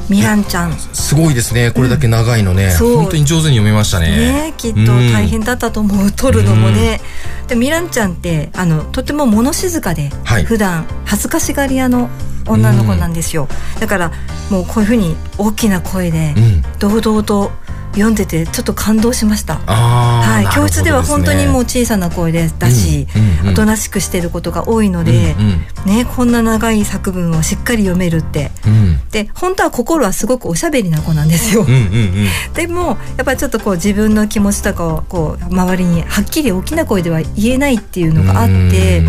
[0.08, 0.72] ミランちゃん。
[0.72, 1.70] すごいですね。
[1.70, 2.96] これだけ長いのね、そう。
[2.96, 4.16] 本当に上手に読めましたね。
[4.16, 7.00] ねきっと大変だったと思う、撮るのもね。
[7.46, 10.44] でミランちゃんってあのとても物静かで、はい。
[10.44, 12.08] 普段恥ずかしがり屋の
[12.46, 13.48] 女の子なんですよ、
[13.80, 14.12] だから
[14.50, 16.62] もうこういうふうに大きな声でうん。
[16.78, 17.52] 堂々と
[17.92, 19.56] 読んでてちょっと感動しました。
[19.56, 23.52] はい、教室では本当にもう小さな声でだし、うんうんうん。
[23.52, 25.34] おとなしくしてることが多いので、
[25.86, 28.50] うんね、こんな長い作文をしっかり読めるって。
[28.66, 29.00] うん。
[29.10, 31.62] で本当は心はすごくおしゃべりな子なんですよ。
[31.62, 32.28] うんうんうん。
[32.54, 39.02] でもやっぱりちょっとこう自分の気持ちとかをこう周りにはっきり大きな声では言えないっていうのがあって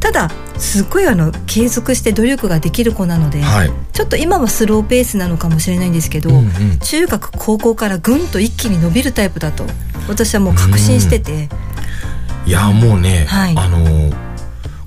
[0.00, 3.70] ただすっごいあの継続して努力ができる子なので、はい。
[3.92, 6.78] ちょっと今はスローペースなのかもしれないんですけど、うんうん。
[6.80, 9.64] 中学高校からぐんと一気に伸びるタイプだと
[10.08, 11.48] 私はもう確信してて、
[12.46, 13.54] いやもうね、はい。
[13.56, 14.32] あのー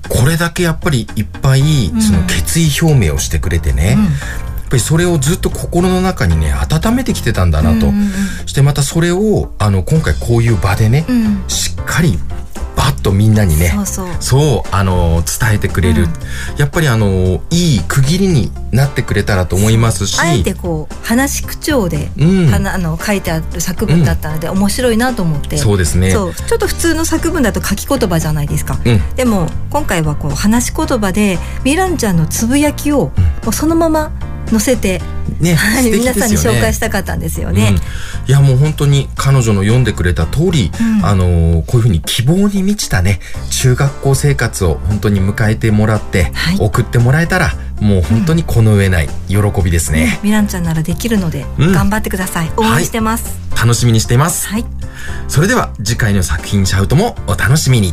[0.08, 2.00] これだけやっぱりいっぱいうん。
[2.00, 8.10] その決意表明をしてくれてね、やっぱりそれをずっと心の中にね温めてきてたんだなと、うんうん。
[8.46, 11.44] してまたそれをあの今回こういう場でね、うん。
[11.48, 12.18] しっかり
[12.86, 13.72] バッとみんなにね
[14.20, 16.06] そうあの伝えてくれる、
[16.56, 20.20] やっぱりあのいい区切りになってくれたらと思いますし。
[20.20, 22.50] あえてこう話口調で、うん。
[22.50, 25.56] はなあの書いてある作文だったので、面白いなと思って。
[25.56, 26.12] そうですね。
[26.12, 26.34] そう。
[26.34, 29.16] ちょっと普通の作文だと書き言葉じゃないですか、うん。
[29.16, 33.10] でも今回はこう話し言葉でミランちゃんのつぶやきを
[33.42, 34.12] もうそのまま
[34.50, 35.00] 載せて、
[35.40, 35.98] ねはいね。
[35.98, 37.70] 皆さんに紹介したかったんですよね。
[37.70, 37.76] うん。
[38.28, 41.04] いやもう本当に彼女の読んでくれた通り、うん。
[41.04, 51.72] あのーこういうふうに希望に満ちたね中学校生活を本当に迎えてもらって、送ってもらえたらもう本当にこの上ない喜びですね、ミランちゃんならできるので、うん。
[51.72, 52.52] 頑張ってください。
[52.56, 54.64] 応援してます、楽しみにしています、はい。
[55.28, 57.92] それでは次回の作品シャウトもお楽しみに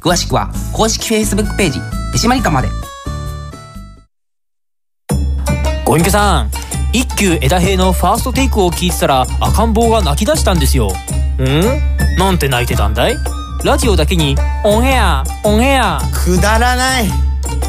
[0.00, 1.80] 詳しくは公式 Facebook ページ
[2.12, 2.68] 手締まり課まで。
[5.84, 6.50] ご隠居さん
[6.92, 10.88] 一休枝平のファーストテイクを聞いてたら赤ん坊が泣き出したんですよ。
[11.38, 12.18] ん？
[12.18, 13.16] なんて泣いてたんだい？
[13.64, 16.00] ラジオだけにオンエアオンエア。
[16.12, 17.08] くだらない。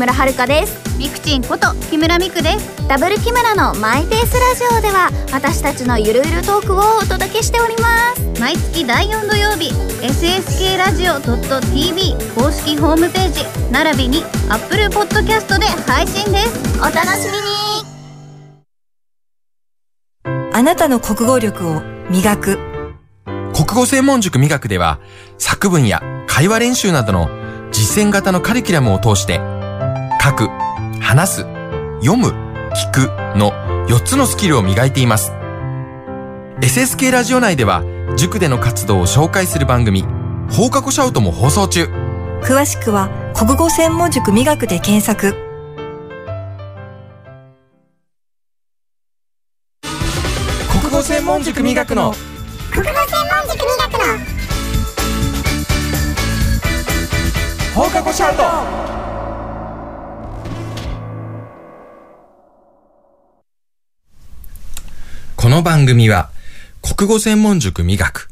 [0.00, 0.98] 村遥です。
[0.98, 2.88] ミクチンこと木村ミクです。
[2.88, 8.40] ダブル木村のマイペースラジオでは私たちのゆるゆるトークをお届けしております。
[8.40, 16.78] 毎月第4土曜日 SSK ラジオ .tv 公式ホームページ並びに Apple Podcast で配信です。
[16.78, 17.44] お楽しみに。
[20.54, 22.58] あなたの国語力を磨く。
[23.52, 24.98] 国語専門塾美学では
[25.36, 27.28] 作文や会話練習などの
[27.70, 29.49] 実践型のカリキュラムを通して
[30.22, 30.48] 書く、
[31.00, 31.36] 話す、
[32.02, 32.28] 読む、
[32.74, 33.52] 聞くの
[33.88, 35.32] 4つのスキルを磨いています。
[36.60, 37.82] SSK ラジオ内では
[38.18, 40.04] 塾での活動を紹介する番組
[40.50, 41.88] 放課後シャウトも放送中。
[42.42, 45.34] 詳しくは国語専門塾美学で検索
[50.70, 52.12] 国語専門塾美学の
[52.70, 52.94] 国語専
[53.46, 53.92] 門塾美学
[57.74, 58.89] の放課後シャウト
[65.40, 66.30] この番組は
[66.82, 68.30] 国語専門塾美学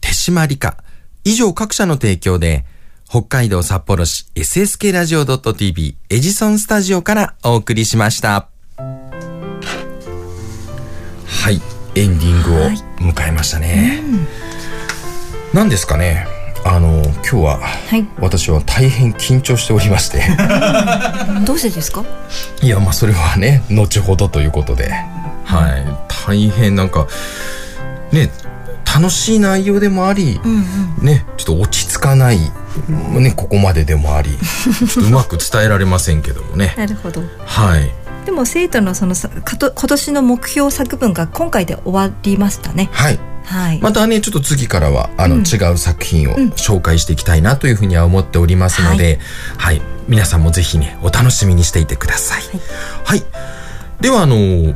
[0.00, 0.76] 手締理科
[1.24, 2.64] 以上各社の提供で
[3.08, 8.48] 北海道札幌市 SSK ラジオ .tv エジソンスタジオからお送りしました。
[8.78, 9.10] は
[11.50, 11.60] い、
[11.96, 12.58] エンディングを
[13.12, 14.00] 迎えましたね。
[15.52, 16.24] 何ですかね
[16.64, 17.58] あの、今日は、
[18.20, 20.22] 私は大変緊張しておりまして。
[21.44, 22.04] どうしてですか？
[22.62, 24.92] いや、まあそれはね、後ほどということで。
[25.44, 25.84] はい。
[26.34, 27.08] 大変なんか、
[28.12, 28.30] ね、
[28.92, 30.64] 楽しい内容でもあり、うん
[30.98, 34.30] うんね、ちょっと落ち着かない、ね、ここまででもあり、
[34.98, 36.74] うまく伝えられませんけどもね。
[36.76, 37.92] なるほどはい。
[38.24, 43.18] でも生徒のそのさかと今年の目標作文が今回で終わりましたねはい。
[43.44, 43.80] はい。
[43.80, 49.18] またね、ちょっと次からは、あの、うん違う作品を紹介していきたいなというふうには思っておりますので、
[49.56, 52.42] はい、皆さんもぜひね、お楽しみにしていてください。
[53.04, 53.24] はい。
[54.00, 54.74] では、あの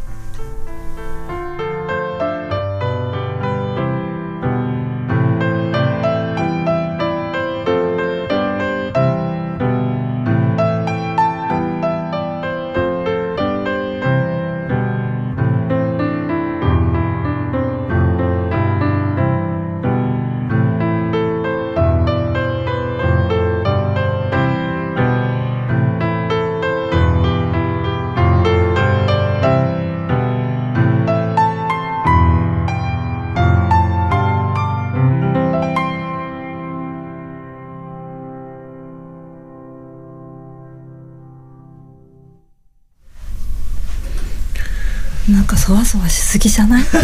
[45.91, 46.83] そわしすぎじゃない？
[46.83, 47.01] 本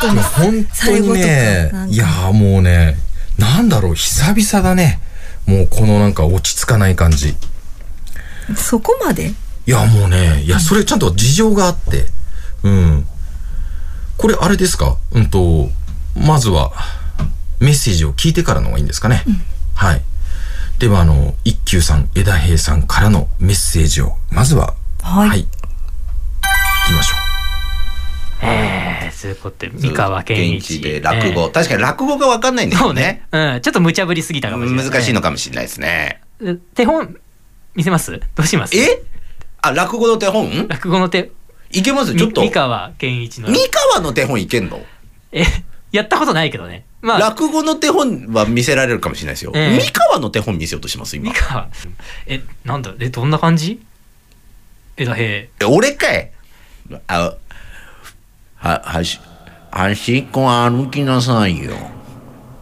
[0.00, 2.96] 当に本当にねいやーもうね、
[3.38, 4.98] なんだろう、久々だね。
[5.46, 7.36] もうこのなんか落ち着かない感じ。
[8.56, 9.28] そこまで？
[9.66, 12.06] いや、もうね、いや、それちゃんと事情があって、
[12.64, 13.06] うん。
[14.16, 14.96] これあれですか？
[15.12, 15.68] うんと、
[16.16, 16.72] まずは、
[17.60, 19.22] メッセージを聞いてからの方がいいんですかね。
[19.76, 20.02] はい。
[20.80, 25.44] では、あの、一休さん、枝平さんからのメッセージを、まずは、はい。
[25.44, 25.48] 行
[26.88, 27.16] きましょ
[28.40, 30.80] えー、そういうことで、三河健一。
[30.80, 33.26] で落語、えー確かに落語がわかんないんだよね。
[33.32, 34.90] うん、ちょっと無茶ぶりすぎたかもしれない。
[34.90, 36.20] 難しいのかもしれないですね。
[36.40, 37.16] え手本、
[37.74, 38.20] 見せます？
[38.34, 38.76] どうします？
[38.76, 39.02] え？
[39.60, 40.68] あ、落語の手本？
[40.68, 41.32] 落語の手、
[41.72, 42.14] いけます？
[42.14, 42.42] ちょっと。
[42.42, 43.48] 三河健一の。
[43.48, 44.80] 三河の手本いけんの？
[45.32, 45.42] え、
[45.90, 46.84] やったことないけどね。
[47.00, 49.52] まあ、落語の手本は見せられるかもしれないですよ。
[49.54, 51.32] ええ三河の手本見せようとします今。
[51.32, 51.68] 三河、
[52.26, 53.80] え、なんだ、え、どんな感じ？
[54.96, 55.26] 枝平。
[55.28, 56.30] え俺かい
[57.06, 57.34] あ、
[58.58, 59.20] は、はし、
[59.70, 61.74] 端っこ歩きなさいよ。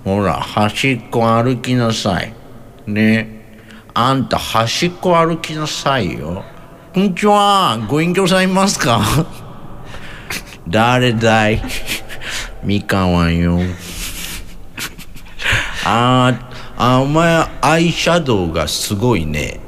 [0.04, 2.32] ほら、端っこ歩きなさい。
[2.86, 3.34] ね。
[3.94, 6.44] あんた端っこ歩きなさいよ。
[6.92, 7.78] こんにちは。
[7.88, 9.00] ご隠居さんいますか？
[10.68, 11.62] 誰だい？
[12.62, 13.58] 三河よ。
[15.86, 16.38] あー
[16.78, 19.60] あ、お前、アイシャドウがすごいね。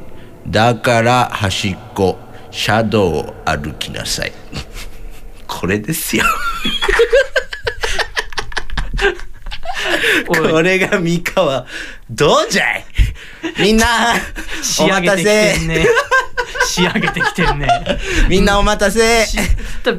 [0.46, 2.18] だから端っこ、
[2.50, 4.32] シャドウを歩きなさい。
[5.48, 6.24] これですよ。
[10.26, 11.66] これが三河。
[12.10, 12.84] どうじゃい？
[13.58, 14.14] みんな、
[14.62, 15.68] 仕上げてきてせん。
[15.68, 15.86] ね。
[16.66, 17.66] 仕上げてきてんね。
[18.28, 19.26] みんなお待たせ。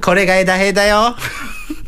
[0.02, 1.16] これが枝平だよ。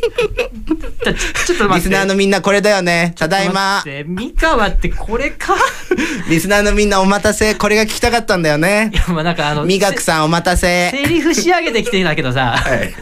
[1.46, 1.90] ちょっと待って。
[1.90, 3.14] リスナーのみんなこれだよね。
[3.18, 3.84] ただいま。
[4.06, 5.56] 三河ってこれか？
[6.30, 7.56] リスナーのみんなお待たせ。
[7.56, 8.92] これが聞きたかったんだよね。
[9.08, 10.90] まあなんかあの、みがくさんお待たせ。
[10.92, 12.94] セリフ仕上げてきてんだけどさ、はい。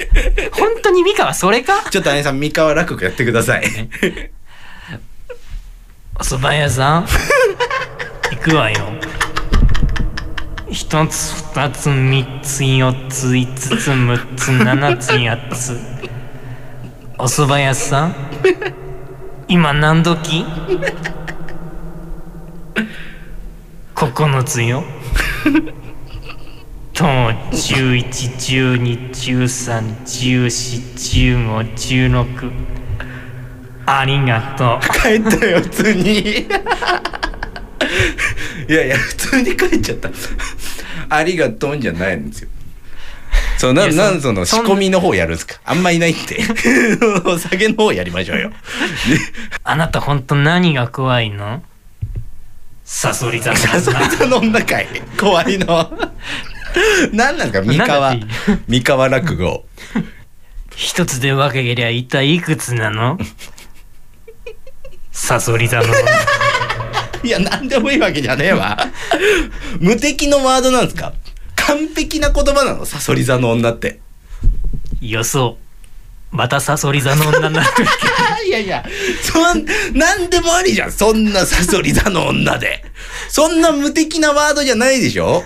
[0.52, 1.84] 本当に三河それか？
[1.90, 3.64] ちょっと姉さん、三河落語やってください。
[6.20, 7.08] お蕎麦屋さん
[8.32, 8.92] 行くわよ。
[10.72, 15.78] 一つ、二つ、三つ、四つ、五つ、六つ、七つ、八つ。
[17.22, 18.16] お蕎麦屋さん？
[19.50, 20.46] 今何時？
[23.94, 24.86] 九つよ。
[26.94, 27.06] と、
[27.52, 32.26] 十一、十二、十三、十四、十五、十六。
[33.86, 34.80] ありがとう。
[35.02, 36.20] 帰ったよ、普通に。
[36.20, 36.48] い
[38.70, 40.10] やいや、普通に帰っちゃった。
[41.10, 42.50] ありがとうんじゃないんですよ。
[43.60, 45.60] そう、なん、なんその仕込みの方やるんですか？
[45.66, 46.42] あんまいないって。
[47.28, 48.52] お酒の方やりましょうよ。
[49.66, 51.62] あなた本当何が怖いの？
[52.86, 54.88] サソリ座のサソリ座の女かい
[55.20, 55.92] 怖いの。
[57.12, 58.16] なんなんか三河
[58.68, 59.66] 三河落語。
[60.76, 63.18] 一つで分けりゃ一体いくつなの？
[65.12, 65.88] サソリ座の
[67.24, 68.78] いや、なんでもいいわけじゃねえわ。
[69.82, 71.12] 無敵のワードなんですか？
[71.70, 74.00] 完璧な言葉なの、サソリ座の女って。
[75.02, 75.58] 予想。
[76.32, 77.68] またサソリ座の女になる。
[78.48, 78.84] いやいや、
[79.22, 79.66] そん、
[79.98, 80.92] なんでもありじゃん。
[80.92, 82.84] そんなサソリ座の女で。
[83.30, 85.44] そんな無敵なワードじゃないでしょ？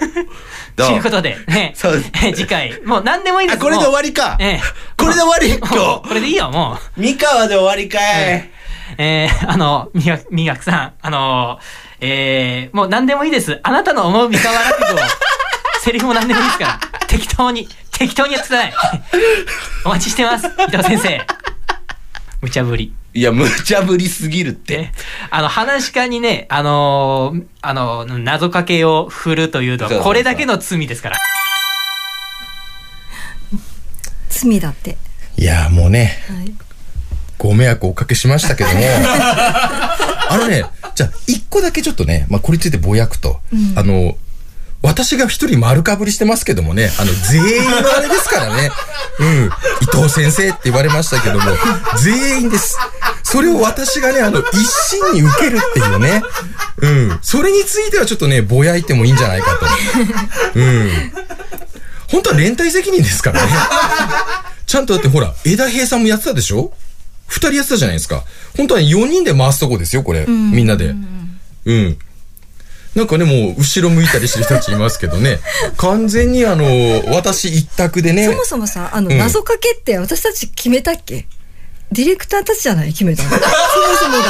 [0.76, 4.62] ということで、ね、そうえ次回、もう何でもいいですあこれで終わりかええ
[4.98, 5.76] これで終わり今日
[6.08, 7.02] これでいいよ、もう。
[7.02, 8.50] 三河で終わりかい。
[8.98, 11.60] えー、あの、みが、みがくさん、あの、
[12.00, 13.60] えー、もう何でもいいです。
[13.64, 15.04] あなたの思う三河落語を、
[15.84, 18.74] セリフも何でもいいですから、 適当に、適当にやってください。
[19.84, 21.28] お待ちしてます、伊藤先生。
[22.40, 22.94] 無茶ぶり。
[23.14, 24.94] いや、無茶ぶりすぎるって。
[25.30, 31.18] あの、話し家にね、あのーあの、謎かけを振るというのは、これだけの罪ですから。
[34.30, 34.98] 罪だって。
[35.36, 36.54] いや、もうね、はい。
[37.38, 38.80] ご迷惑をおかけしましたけども、
[40.30, 40.64] あのね、
[40.96, 44.16] じゃあ、一個だけちょっとね、まあ、これについてぼやくと、うんあの、
[44.84, 48.70] 私が一人丸かぶりしてますけどもね、あの、全員のあれですからね、
[49.20, 49.50] うん、
[49.82, 51.42] 伊藤先生って言われましたけども、
[52.04, 52.78] 全員です。
[53.24, 56.22] それを私がね、あの、一心に受けるっていうね、
[56.82, 60.60] うん、それについてはちょっとね、ぼやいてもいいんじゃないかと。
[60.60, 60.90] うん。
[62.12, 63.52] 本当は連帯責任ですからね。
[64.68, 66.74] ちゃんとだってほら、枝平さんもやってたでしょ？
[67.28, 68.24] 二人やってたじゃないですか。
[68.58, 70.26] 本当は4人で回すとこですよ、これ。
[70.26, 70.94] んみんなで。
[71.66, 71.98] うん。
[72.96, 75.40] なんかね、もう、後ろ向いたりしてる人たちいますけどね。
[75.78, 76.66] 完全にあの、
[77.14, 78.28] 私一択でね。
[78.28, 81.26] そもそもさ、あの、うん謎かけって私たち決めたっけ？
[81.92, 83.30] ディレクターたちじゃない決めたの。
[83.34, 83.42] そも
[83.98, 84.24] そもが。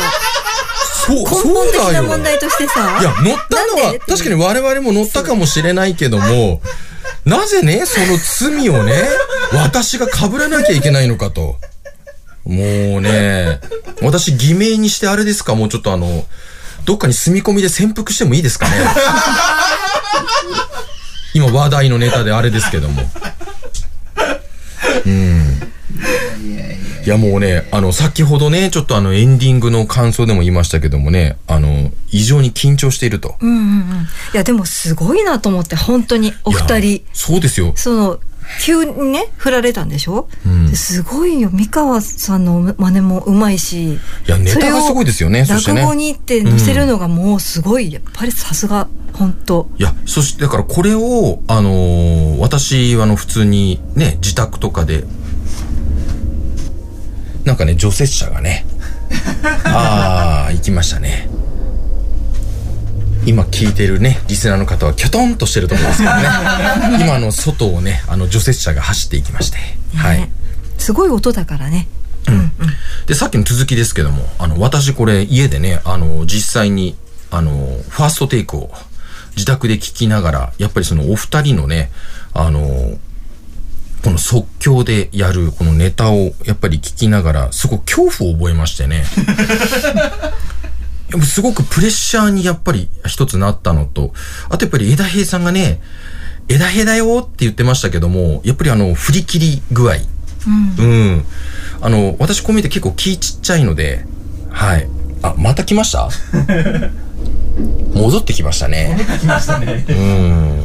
[1.05, 1.93] そう、根そう本的だよ。
[1.93, 2.97] な問題としてさ。
[3.01, 6.61] いや、乗ったのは、確かに我々も乗ったかもしれないけども、
[7.25, 8.17] なぜね、その
[8.57, 8.93] 罪をね、
[9.53, 11.57] 私が被らなきゃいけないのかと。
[12.45, 13.59] もうね、
[14.01, 15.55] 私偽名にしてあれですか？
[15.55, 16.25] もうちょっとあの、
[16.85, 18.75] どっかに住み込みで潜伏してもいいですかね？
[21.33, 23.09] 今話題のネタであれですけども。
[25.05, 25.59] うん。
[27.05, 33.35] いやもうね、あの、先ほどね、ちょっとあの、エンディングの感想でも言いましたけどもね、あの、異常に緊張していると。
[33.41, 34.07] うんうんうん。
[34.33, 37.03] いや、でもすごいなと思って、本当に、お二人。
[37.11, 37.73] そうですよ。
[37.75, 38.19] その、
[38.61, 41.49] 急にね、振られたんでしょ、うんですごいよ。
[41.51, 43.93] 三河さんの真似もうまいし。
[43.93, 45.45] いいや、ネタがすごいですよね。
[45.45, 47.91] 落語に行って載せるのがもうすごい。
[47.91, 55.03] やっぱりさすが、本当いや、そして、だからこれを、あのー私、あの、普通にね、自宅とかで、
[57.45, 58.65] なんかね、除雪車がね、
[59.65, 61.29] ああ、行きましたね。
[63.25, 66.23] 今聞いてるね、リスナーの方はキョトンとしてると思うんですけどね。
[67.03, 69.57] 今、あの、外をね、あの、除雪車が走っていきまして。
[69.95, 70.29] はい。
[70.77, 71.87] すごい音だからね。
[73.05, 76.95] で、さっきの続きですけども、あの、私これ家でね、あの、実際に、
[77.31, 78.71] あの、ファーストテイクを
[79.35, 81.91] 自宅で聞きながら、やっぱりそのお二人のね、
[82.33, 82.97] あの、
[84.03, 89.05] この即興でやるこのネタをやっぱり聞きながら、すごく恐怖を覚えましてね。
[91.25, 94.13] すごくプレッシャーにやっぱり一つなったのと、
[94.49, 95.79] あとやっぱり枝平さんがね、
[96.49, 99.95] 枝平だよって言ってましたけども、やっぱりあの、振り切り具合。
[100.79, 101.23] うん。
[101.81, 104.05] あの、私こう見て結構気ちっちゃいので、
[104.49, 104.87] はい。
[105.21, 106.09] あ、また来ました？
[107.93, 108.89] 戻ってきましたね。
[108.97, 109.85] 戻ってきましたね。
[109.87, 110.63] うん。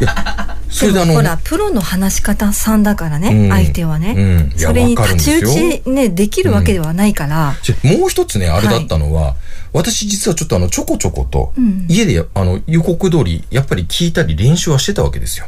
[0.00, 4.14] いや、それであの、ほら、プロの話し方さんだからね、うん相手はね。
[4.16, 7.56] うんそれに太刀打ちね、できるわけではないから。
[7.62, 9.36] ちょもう一つね、あれだったのは、
[9.72, 15.46] 私実はちょっとあの、ちょこちょこと、うん家であの、予告通り、やっぱり聞いたり練習はしてたわけですよ。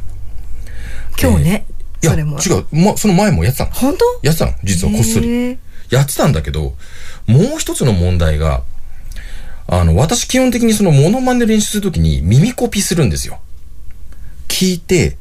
[1.21, 1.67] 今日ね、
[2.03, 2.39] いや、それも。
[2.39, 3.73] 違う、ま、その前もやってたの。
[3.73, 4.05] 本当？
[4.23, 5.59] やってたの、実はこっそり。
[5.91, 6.75] やってたんだけど、
[7.27, 8.63] もう一つの問題が、
[9.69, 13.41] あの、私基本的にそのモノマネ練習するときに耳コピするんですよ。
[14.49, 15.17] 聞いて、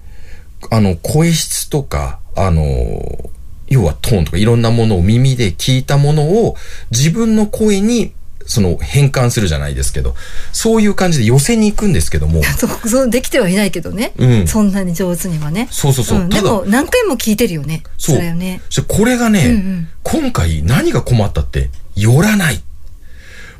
[0.71, 3.29] あの、声質とか、あの、
[3.67, 6.55] 要はトーンとかいろんなものを耳で聞いたものを
[6.91, 8.13] 自分の声に
[8.45, 10.15] その変換するじゃないですけど、
[10.53, 15.67] そういう感じで寄せに行くんですけども、 そうそうできてはいないけどね、うんそんなに上手にはね。
[15.71, 16.19] そうそうそう。
[16.19, 17.81] んただでも何回も聞いてるよね。
[17.97, 18.19] そう。
[18.19, 18.61] れよね。
[18.87, 22.61] これがね、うんうん今回何が困ったって、寄らない。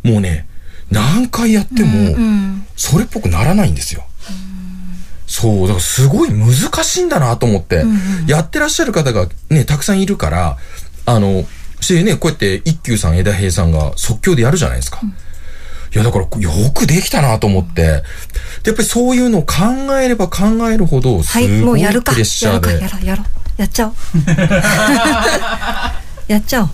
[0.04, 0.46] もうね、
[0.92, 4.06] 何回やっても、うんそれっぽくならないんですよ。
[5.28, 6.54] そう、だからすごい難
[6.84, 7.84] しいんだなと思って、
[8.28, 10.58] やってらっしゃる方がね、たくさんいるから、
[11.06, 11.46] あの、
[11.82, 15.00] してね、こうやって一休さん、枝平さんが即興でやるじゃないですか。
[15.94, 17.90] いや、だからよくできたなと思って、で
[18.66, 19.56] やっぱりそういうのを考
[20.00, 22.12] えれば考えるほど、すごいうやるか。
[22.12, 22.74] プレッシャーで。
[22.74, 23.62] やるか、やろう、やろう。
[23.62, 23.94] やっちゃおう。
[26.28, 26.70] やっちゃおう。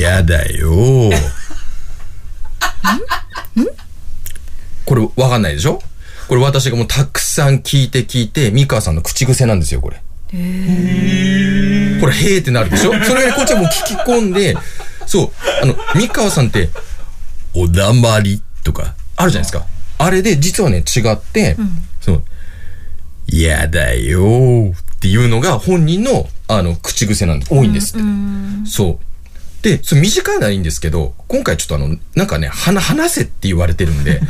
[0.00, 1.10] やだよ
[4.84, 5.80] これわかんないでしょ？
[6.28, 9.96] これ私がもうたくさん聞いて聞いて、三河さんの口癖なんですよ、これ。
[9.96, 10.02] こ
[10.32, 10.38] れ、
[12.14, 12.92] へーってなるでしょ？
[13.04, 14.56] それがね、こっちはもう聞き込んで、
[15.06, 15.30] そう、
[15.62, 16.68] あの、三河さんって、
[17.54, 19.66] おだまりとか、あるじゃないですか。
[19.98, 21.56] あれで、実はね、違って、
[22.00, 22.22] そう、
[23.28, 28.04] やだよーっていうのが本人の、あの、口癖なんで、多いんですって。
[28.68, 29.04] そう。
[29.62, 34.20] で、それ短いならいいんですけど、今回ちょっとあの、なんかね、話、話せって言われてるんで、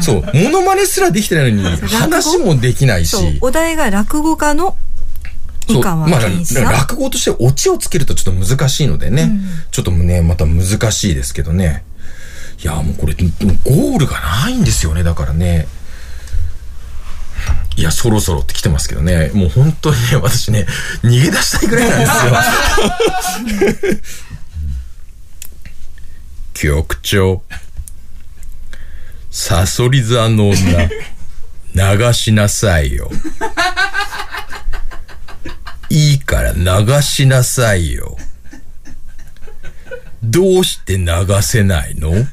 [0.00, 4.76] そう、モノマネすらできてないのに、話もできないし、お題が落語家の
[5.68, 6.20] そうまあ、
[6.70, 9.32] 落語としてオチをつけるとちょっと難しいのでね、
[9.72, 11.84] ちょっとね、また難しいですけどね。
[12.62, 15.66] いや、もうこれ、ゴールがないんですよね、だからね。
[17.76, 20.66] いや、そろそろって来てますけどね、もう本当にね、私ね、
[21.02, 24.02] 逃げ出したいぐらいなんですよ。
[26.58, 27.42] 局長、
[29.30, 30.88] サソリ座の女、
[31.74, 33.10] 流しなさいよ。
[35.90, 38.16] いいから流しなさいよ。
[40.22, 41.06] どうして流
[41.42, 42.26] せないの？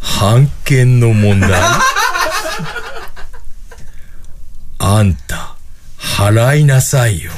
[0.00, 1.50] 判権の問題？
[4.78, 5.56] あんた、
[5.98, 7.32] 払いなさいよ。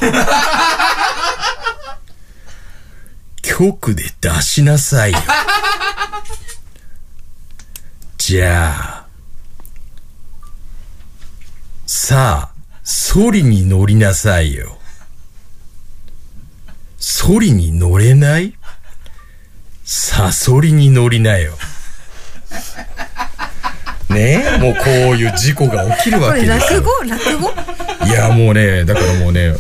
[3.59, 5.19] 局で出しなさいよ。
[8.19, 9.07] じゃあ、
[11.87, 12.55] さあ、
[12.85, 14.77] ソリに乗りなさいよ。
[16.99, 18.53] ソリに乗れない？
[19.87, 21.57] サソリに乗りなよ。
[24.11, 24.45] ね？
[24.55, 26.81] え、もうこういう事故が起きるこれわけですよ。
[26.81, 27.05] 落語？
[27.05, 28.07] 落語？
[28.07, 29.55] いや、もうね、だからもうね、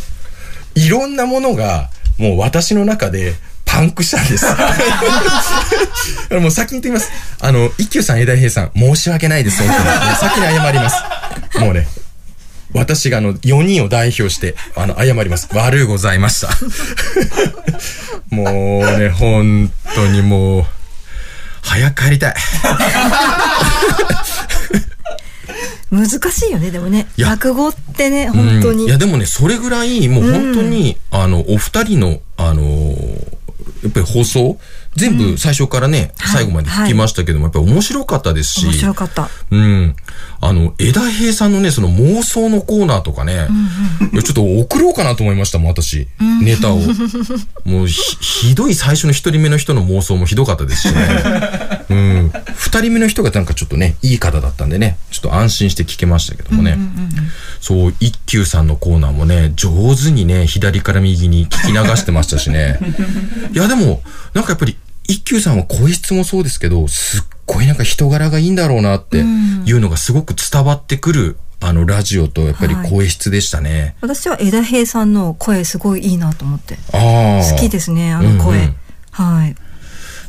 [0.74, 3.34] いろんなものが、もう私の中で、
[3.76, 4.46] パンクしたんです。
[6.40, 7.10] もう先に言ってみます。
[7.40, 10.16] あの、一休さん、枝平さん、申し訳ないです、本当に。
[10.16, 10.96] 先に謝ります。
[11.60, 11.86] もうね、
[12.72, 15.48] 私があの、4人を代表して、あの、謝ります。
[15.52, 16.48] 悪うございました。
[18.30, 18.44] も
[18.78, 20.66] うね、本当にもう、
[21.60, 22.34] 早く帰りたい。
[25.90, 33.35] 難しいよねでもね落語ってね本当に、うんいや、でもね、それぐらい、もう本当に、あの、お二人の、あのー
[33.82, 34.58] やっぱり放送、
[34.94, 39.28] 全部最初からね、最後まで聞きましたけども、やっぱり面白かったですし、面白かった。
[39.50, 39.96] うん。
[40.48, 43.48] あの、枝平さんのね、その妄想のコーナーとかね、
[44.12, 46.06] いやちょっと送ろうかなと思いましたもん、私。
[46.40, 46.78] ネタを。
[47.64, 51.00] もうひ、ひどい最初の一人目の人の妄想もひどかったですしね。
[51.90, 52.32] うん。
[52.54, 56.78] 二人目の人がなんかちょっとね、いい方だったんでね、ちょっと安心して聞けましたけどもね。
[57.60, 62.78] そう、一休さんのコーナーもね、上手にね、左から右に聞き流してましたしね。
[63.52, 64.00] いや、でも、
[64.32, 64.76] なんかやっぱり、
[65.08, 73.96] 一休さんは声質もそうですけど、すっごいなんか人柄がいいんだろうなっていうのがすごく伝わってくる、あの、ラジオとやっぱり声質でしたね。
[74.00, 76.76] 私は枝平さんの声すごいいいなと思って。
[76.92, 78.74] 好きですねあの声、うんうん。
[79.10, 79.54] はい。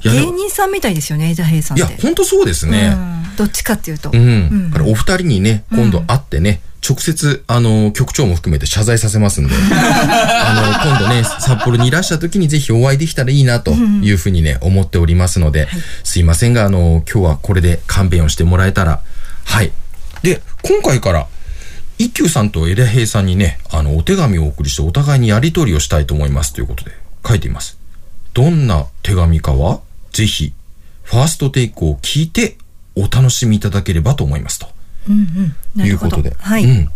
[0.03, 1.93] 芸人さんみたいですよね枝平さんって。
[1.93, 2.93] いや、ほんとそうですね。
[2.95, 3.36] うん。
[3.36, 4.72] どっちかっていうと、うん。
[4.72, 15.67] だからお二人にね、今度会ってね、直接、あの、局長も含めて謝罪させますんで、 あの、今度ね、札幌にいらした時にぜひお会いできたらいいなというふうにね、思っておりますので、
[16.03, 19.01] すいませんが、あの、今日はこれで勘弁をしてもらえたら、
[19.43, 19.71] はい。
[20.23, 21.28] で、今回から、
[21.97, 26.91] 一休さんと枝平さんにね、あの、お手紙をお送りしてお互いにやり取りをしたいと思いますということで
[27.28, 27.78] 書いています。
[28.34, 29.82] どんな手紙かは、
[30.13, 30.53] ぜひ、
[31.03, 32.57] ファーストテイクを聞いて
[32.95, 34.76] お楽しみいただければと思いますと。
[35.10, 35.55] うんうん。
[35.76, 36.36] ないるほどうことで。
[36.39, 36.89] はい、うん。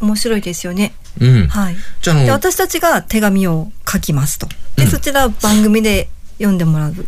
[0.00, 0.92] 面白いですよね。
[1.20, 1.46] うん。
[1.48, 1.76] はい。
[2.02, 4.48] じゃあ、私たちが手紙を書きますと。
[4.76, 6.08] で、そちらを番組で
[6.38, 7.06] 読んでもらう、うん、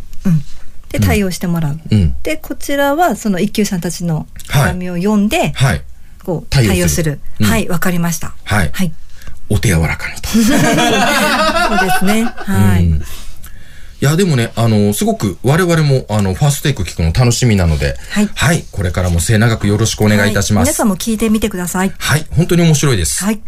[0.89, 2.15] で対応してもらう、うん。
[2.23, 5.81] でこちらはその一休さんたちの手紙を読んで、はい。
[6.23, 7.19] こう対応する。
[7.41, 8.33] はいわかりました。
[8.43, 8.69] はい。
[8.73, 8.93] はい。
[9.49, 10.29] お手柔らかにと。
[10.31, 10.49] そうで
[11.99, 12.23] すね。
[12.23, 13.01] はい、うん
[14.01, 18.63] いや、でもね、あの、すごく我々も、あの、ファーストテイク聞くの楽しみなので、はい。
[18.71, 20.69] これからも末永くよろしくお願いいたします。
[20.69, 23.23] 皆さんも聞いてみてくださいはい、本当に面白いです。
[23.23, 23.39] はい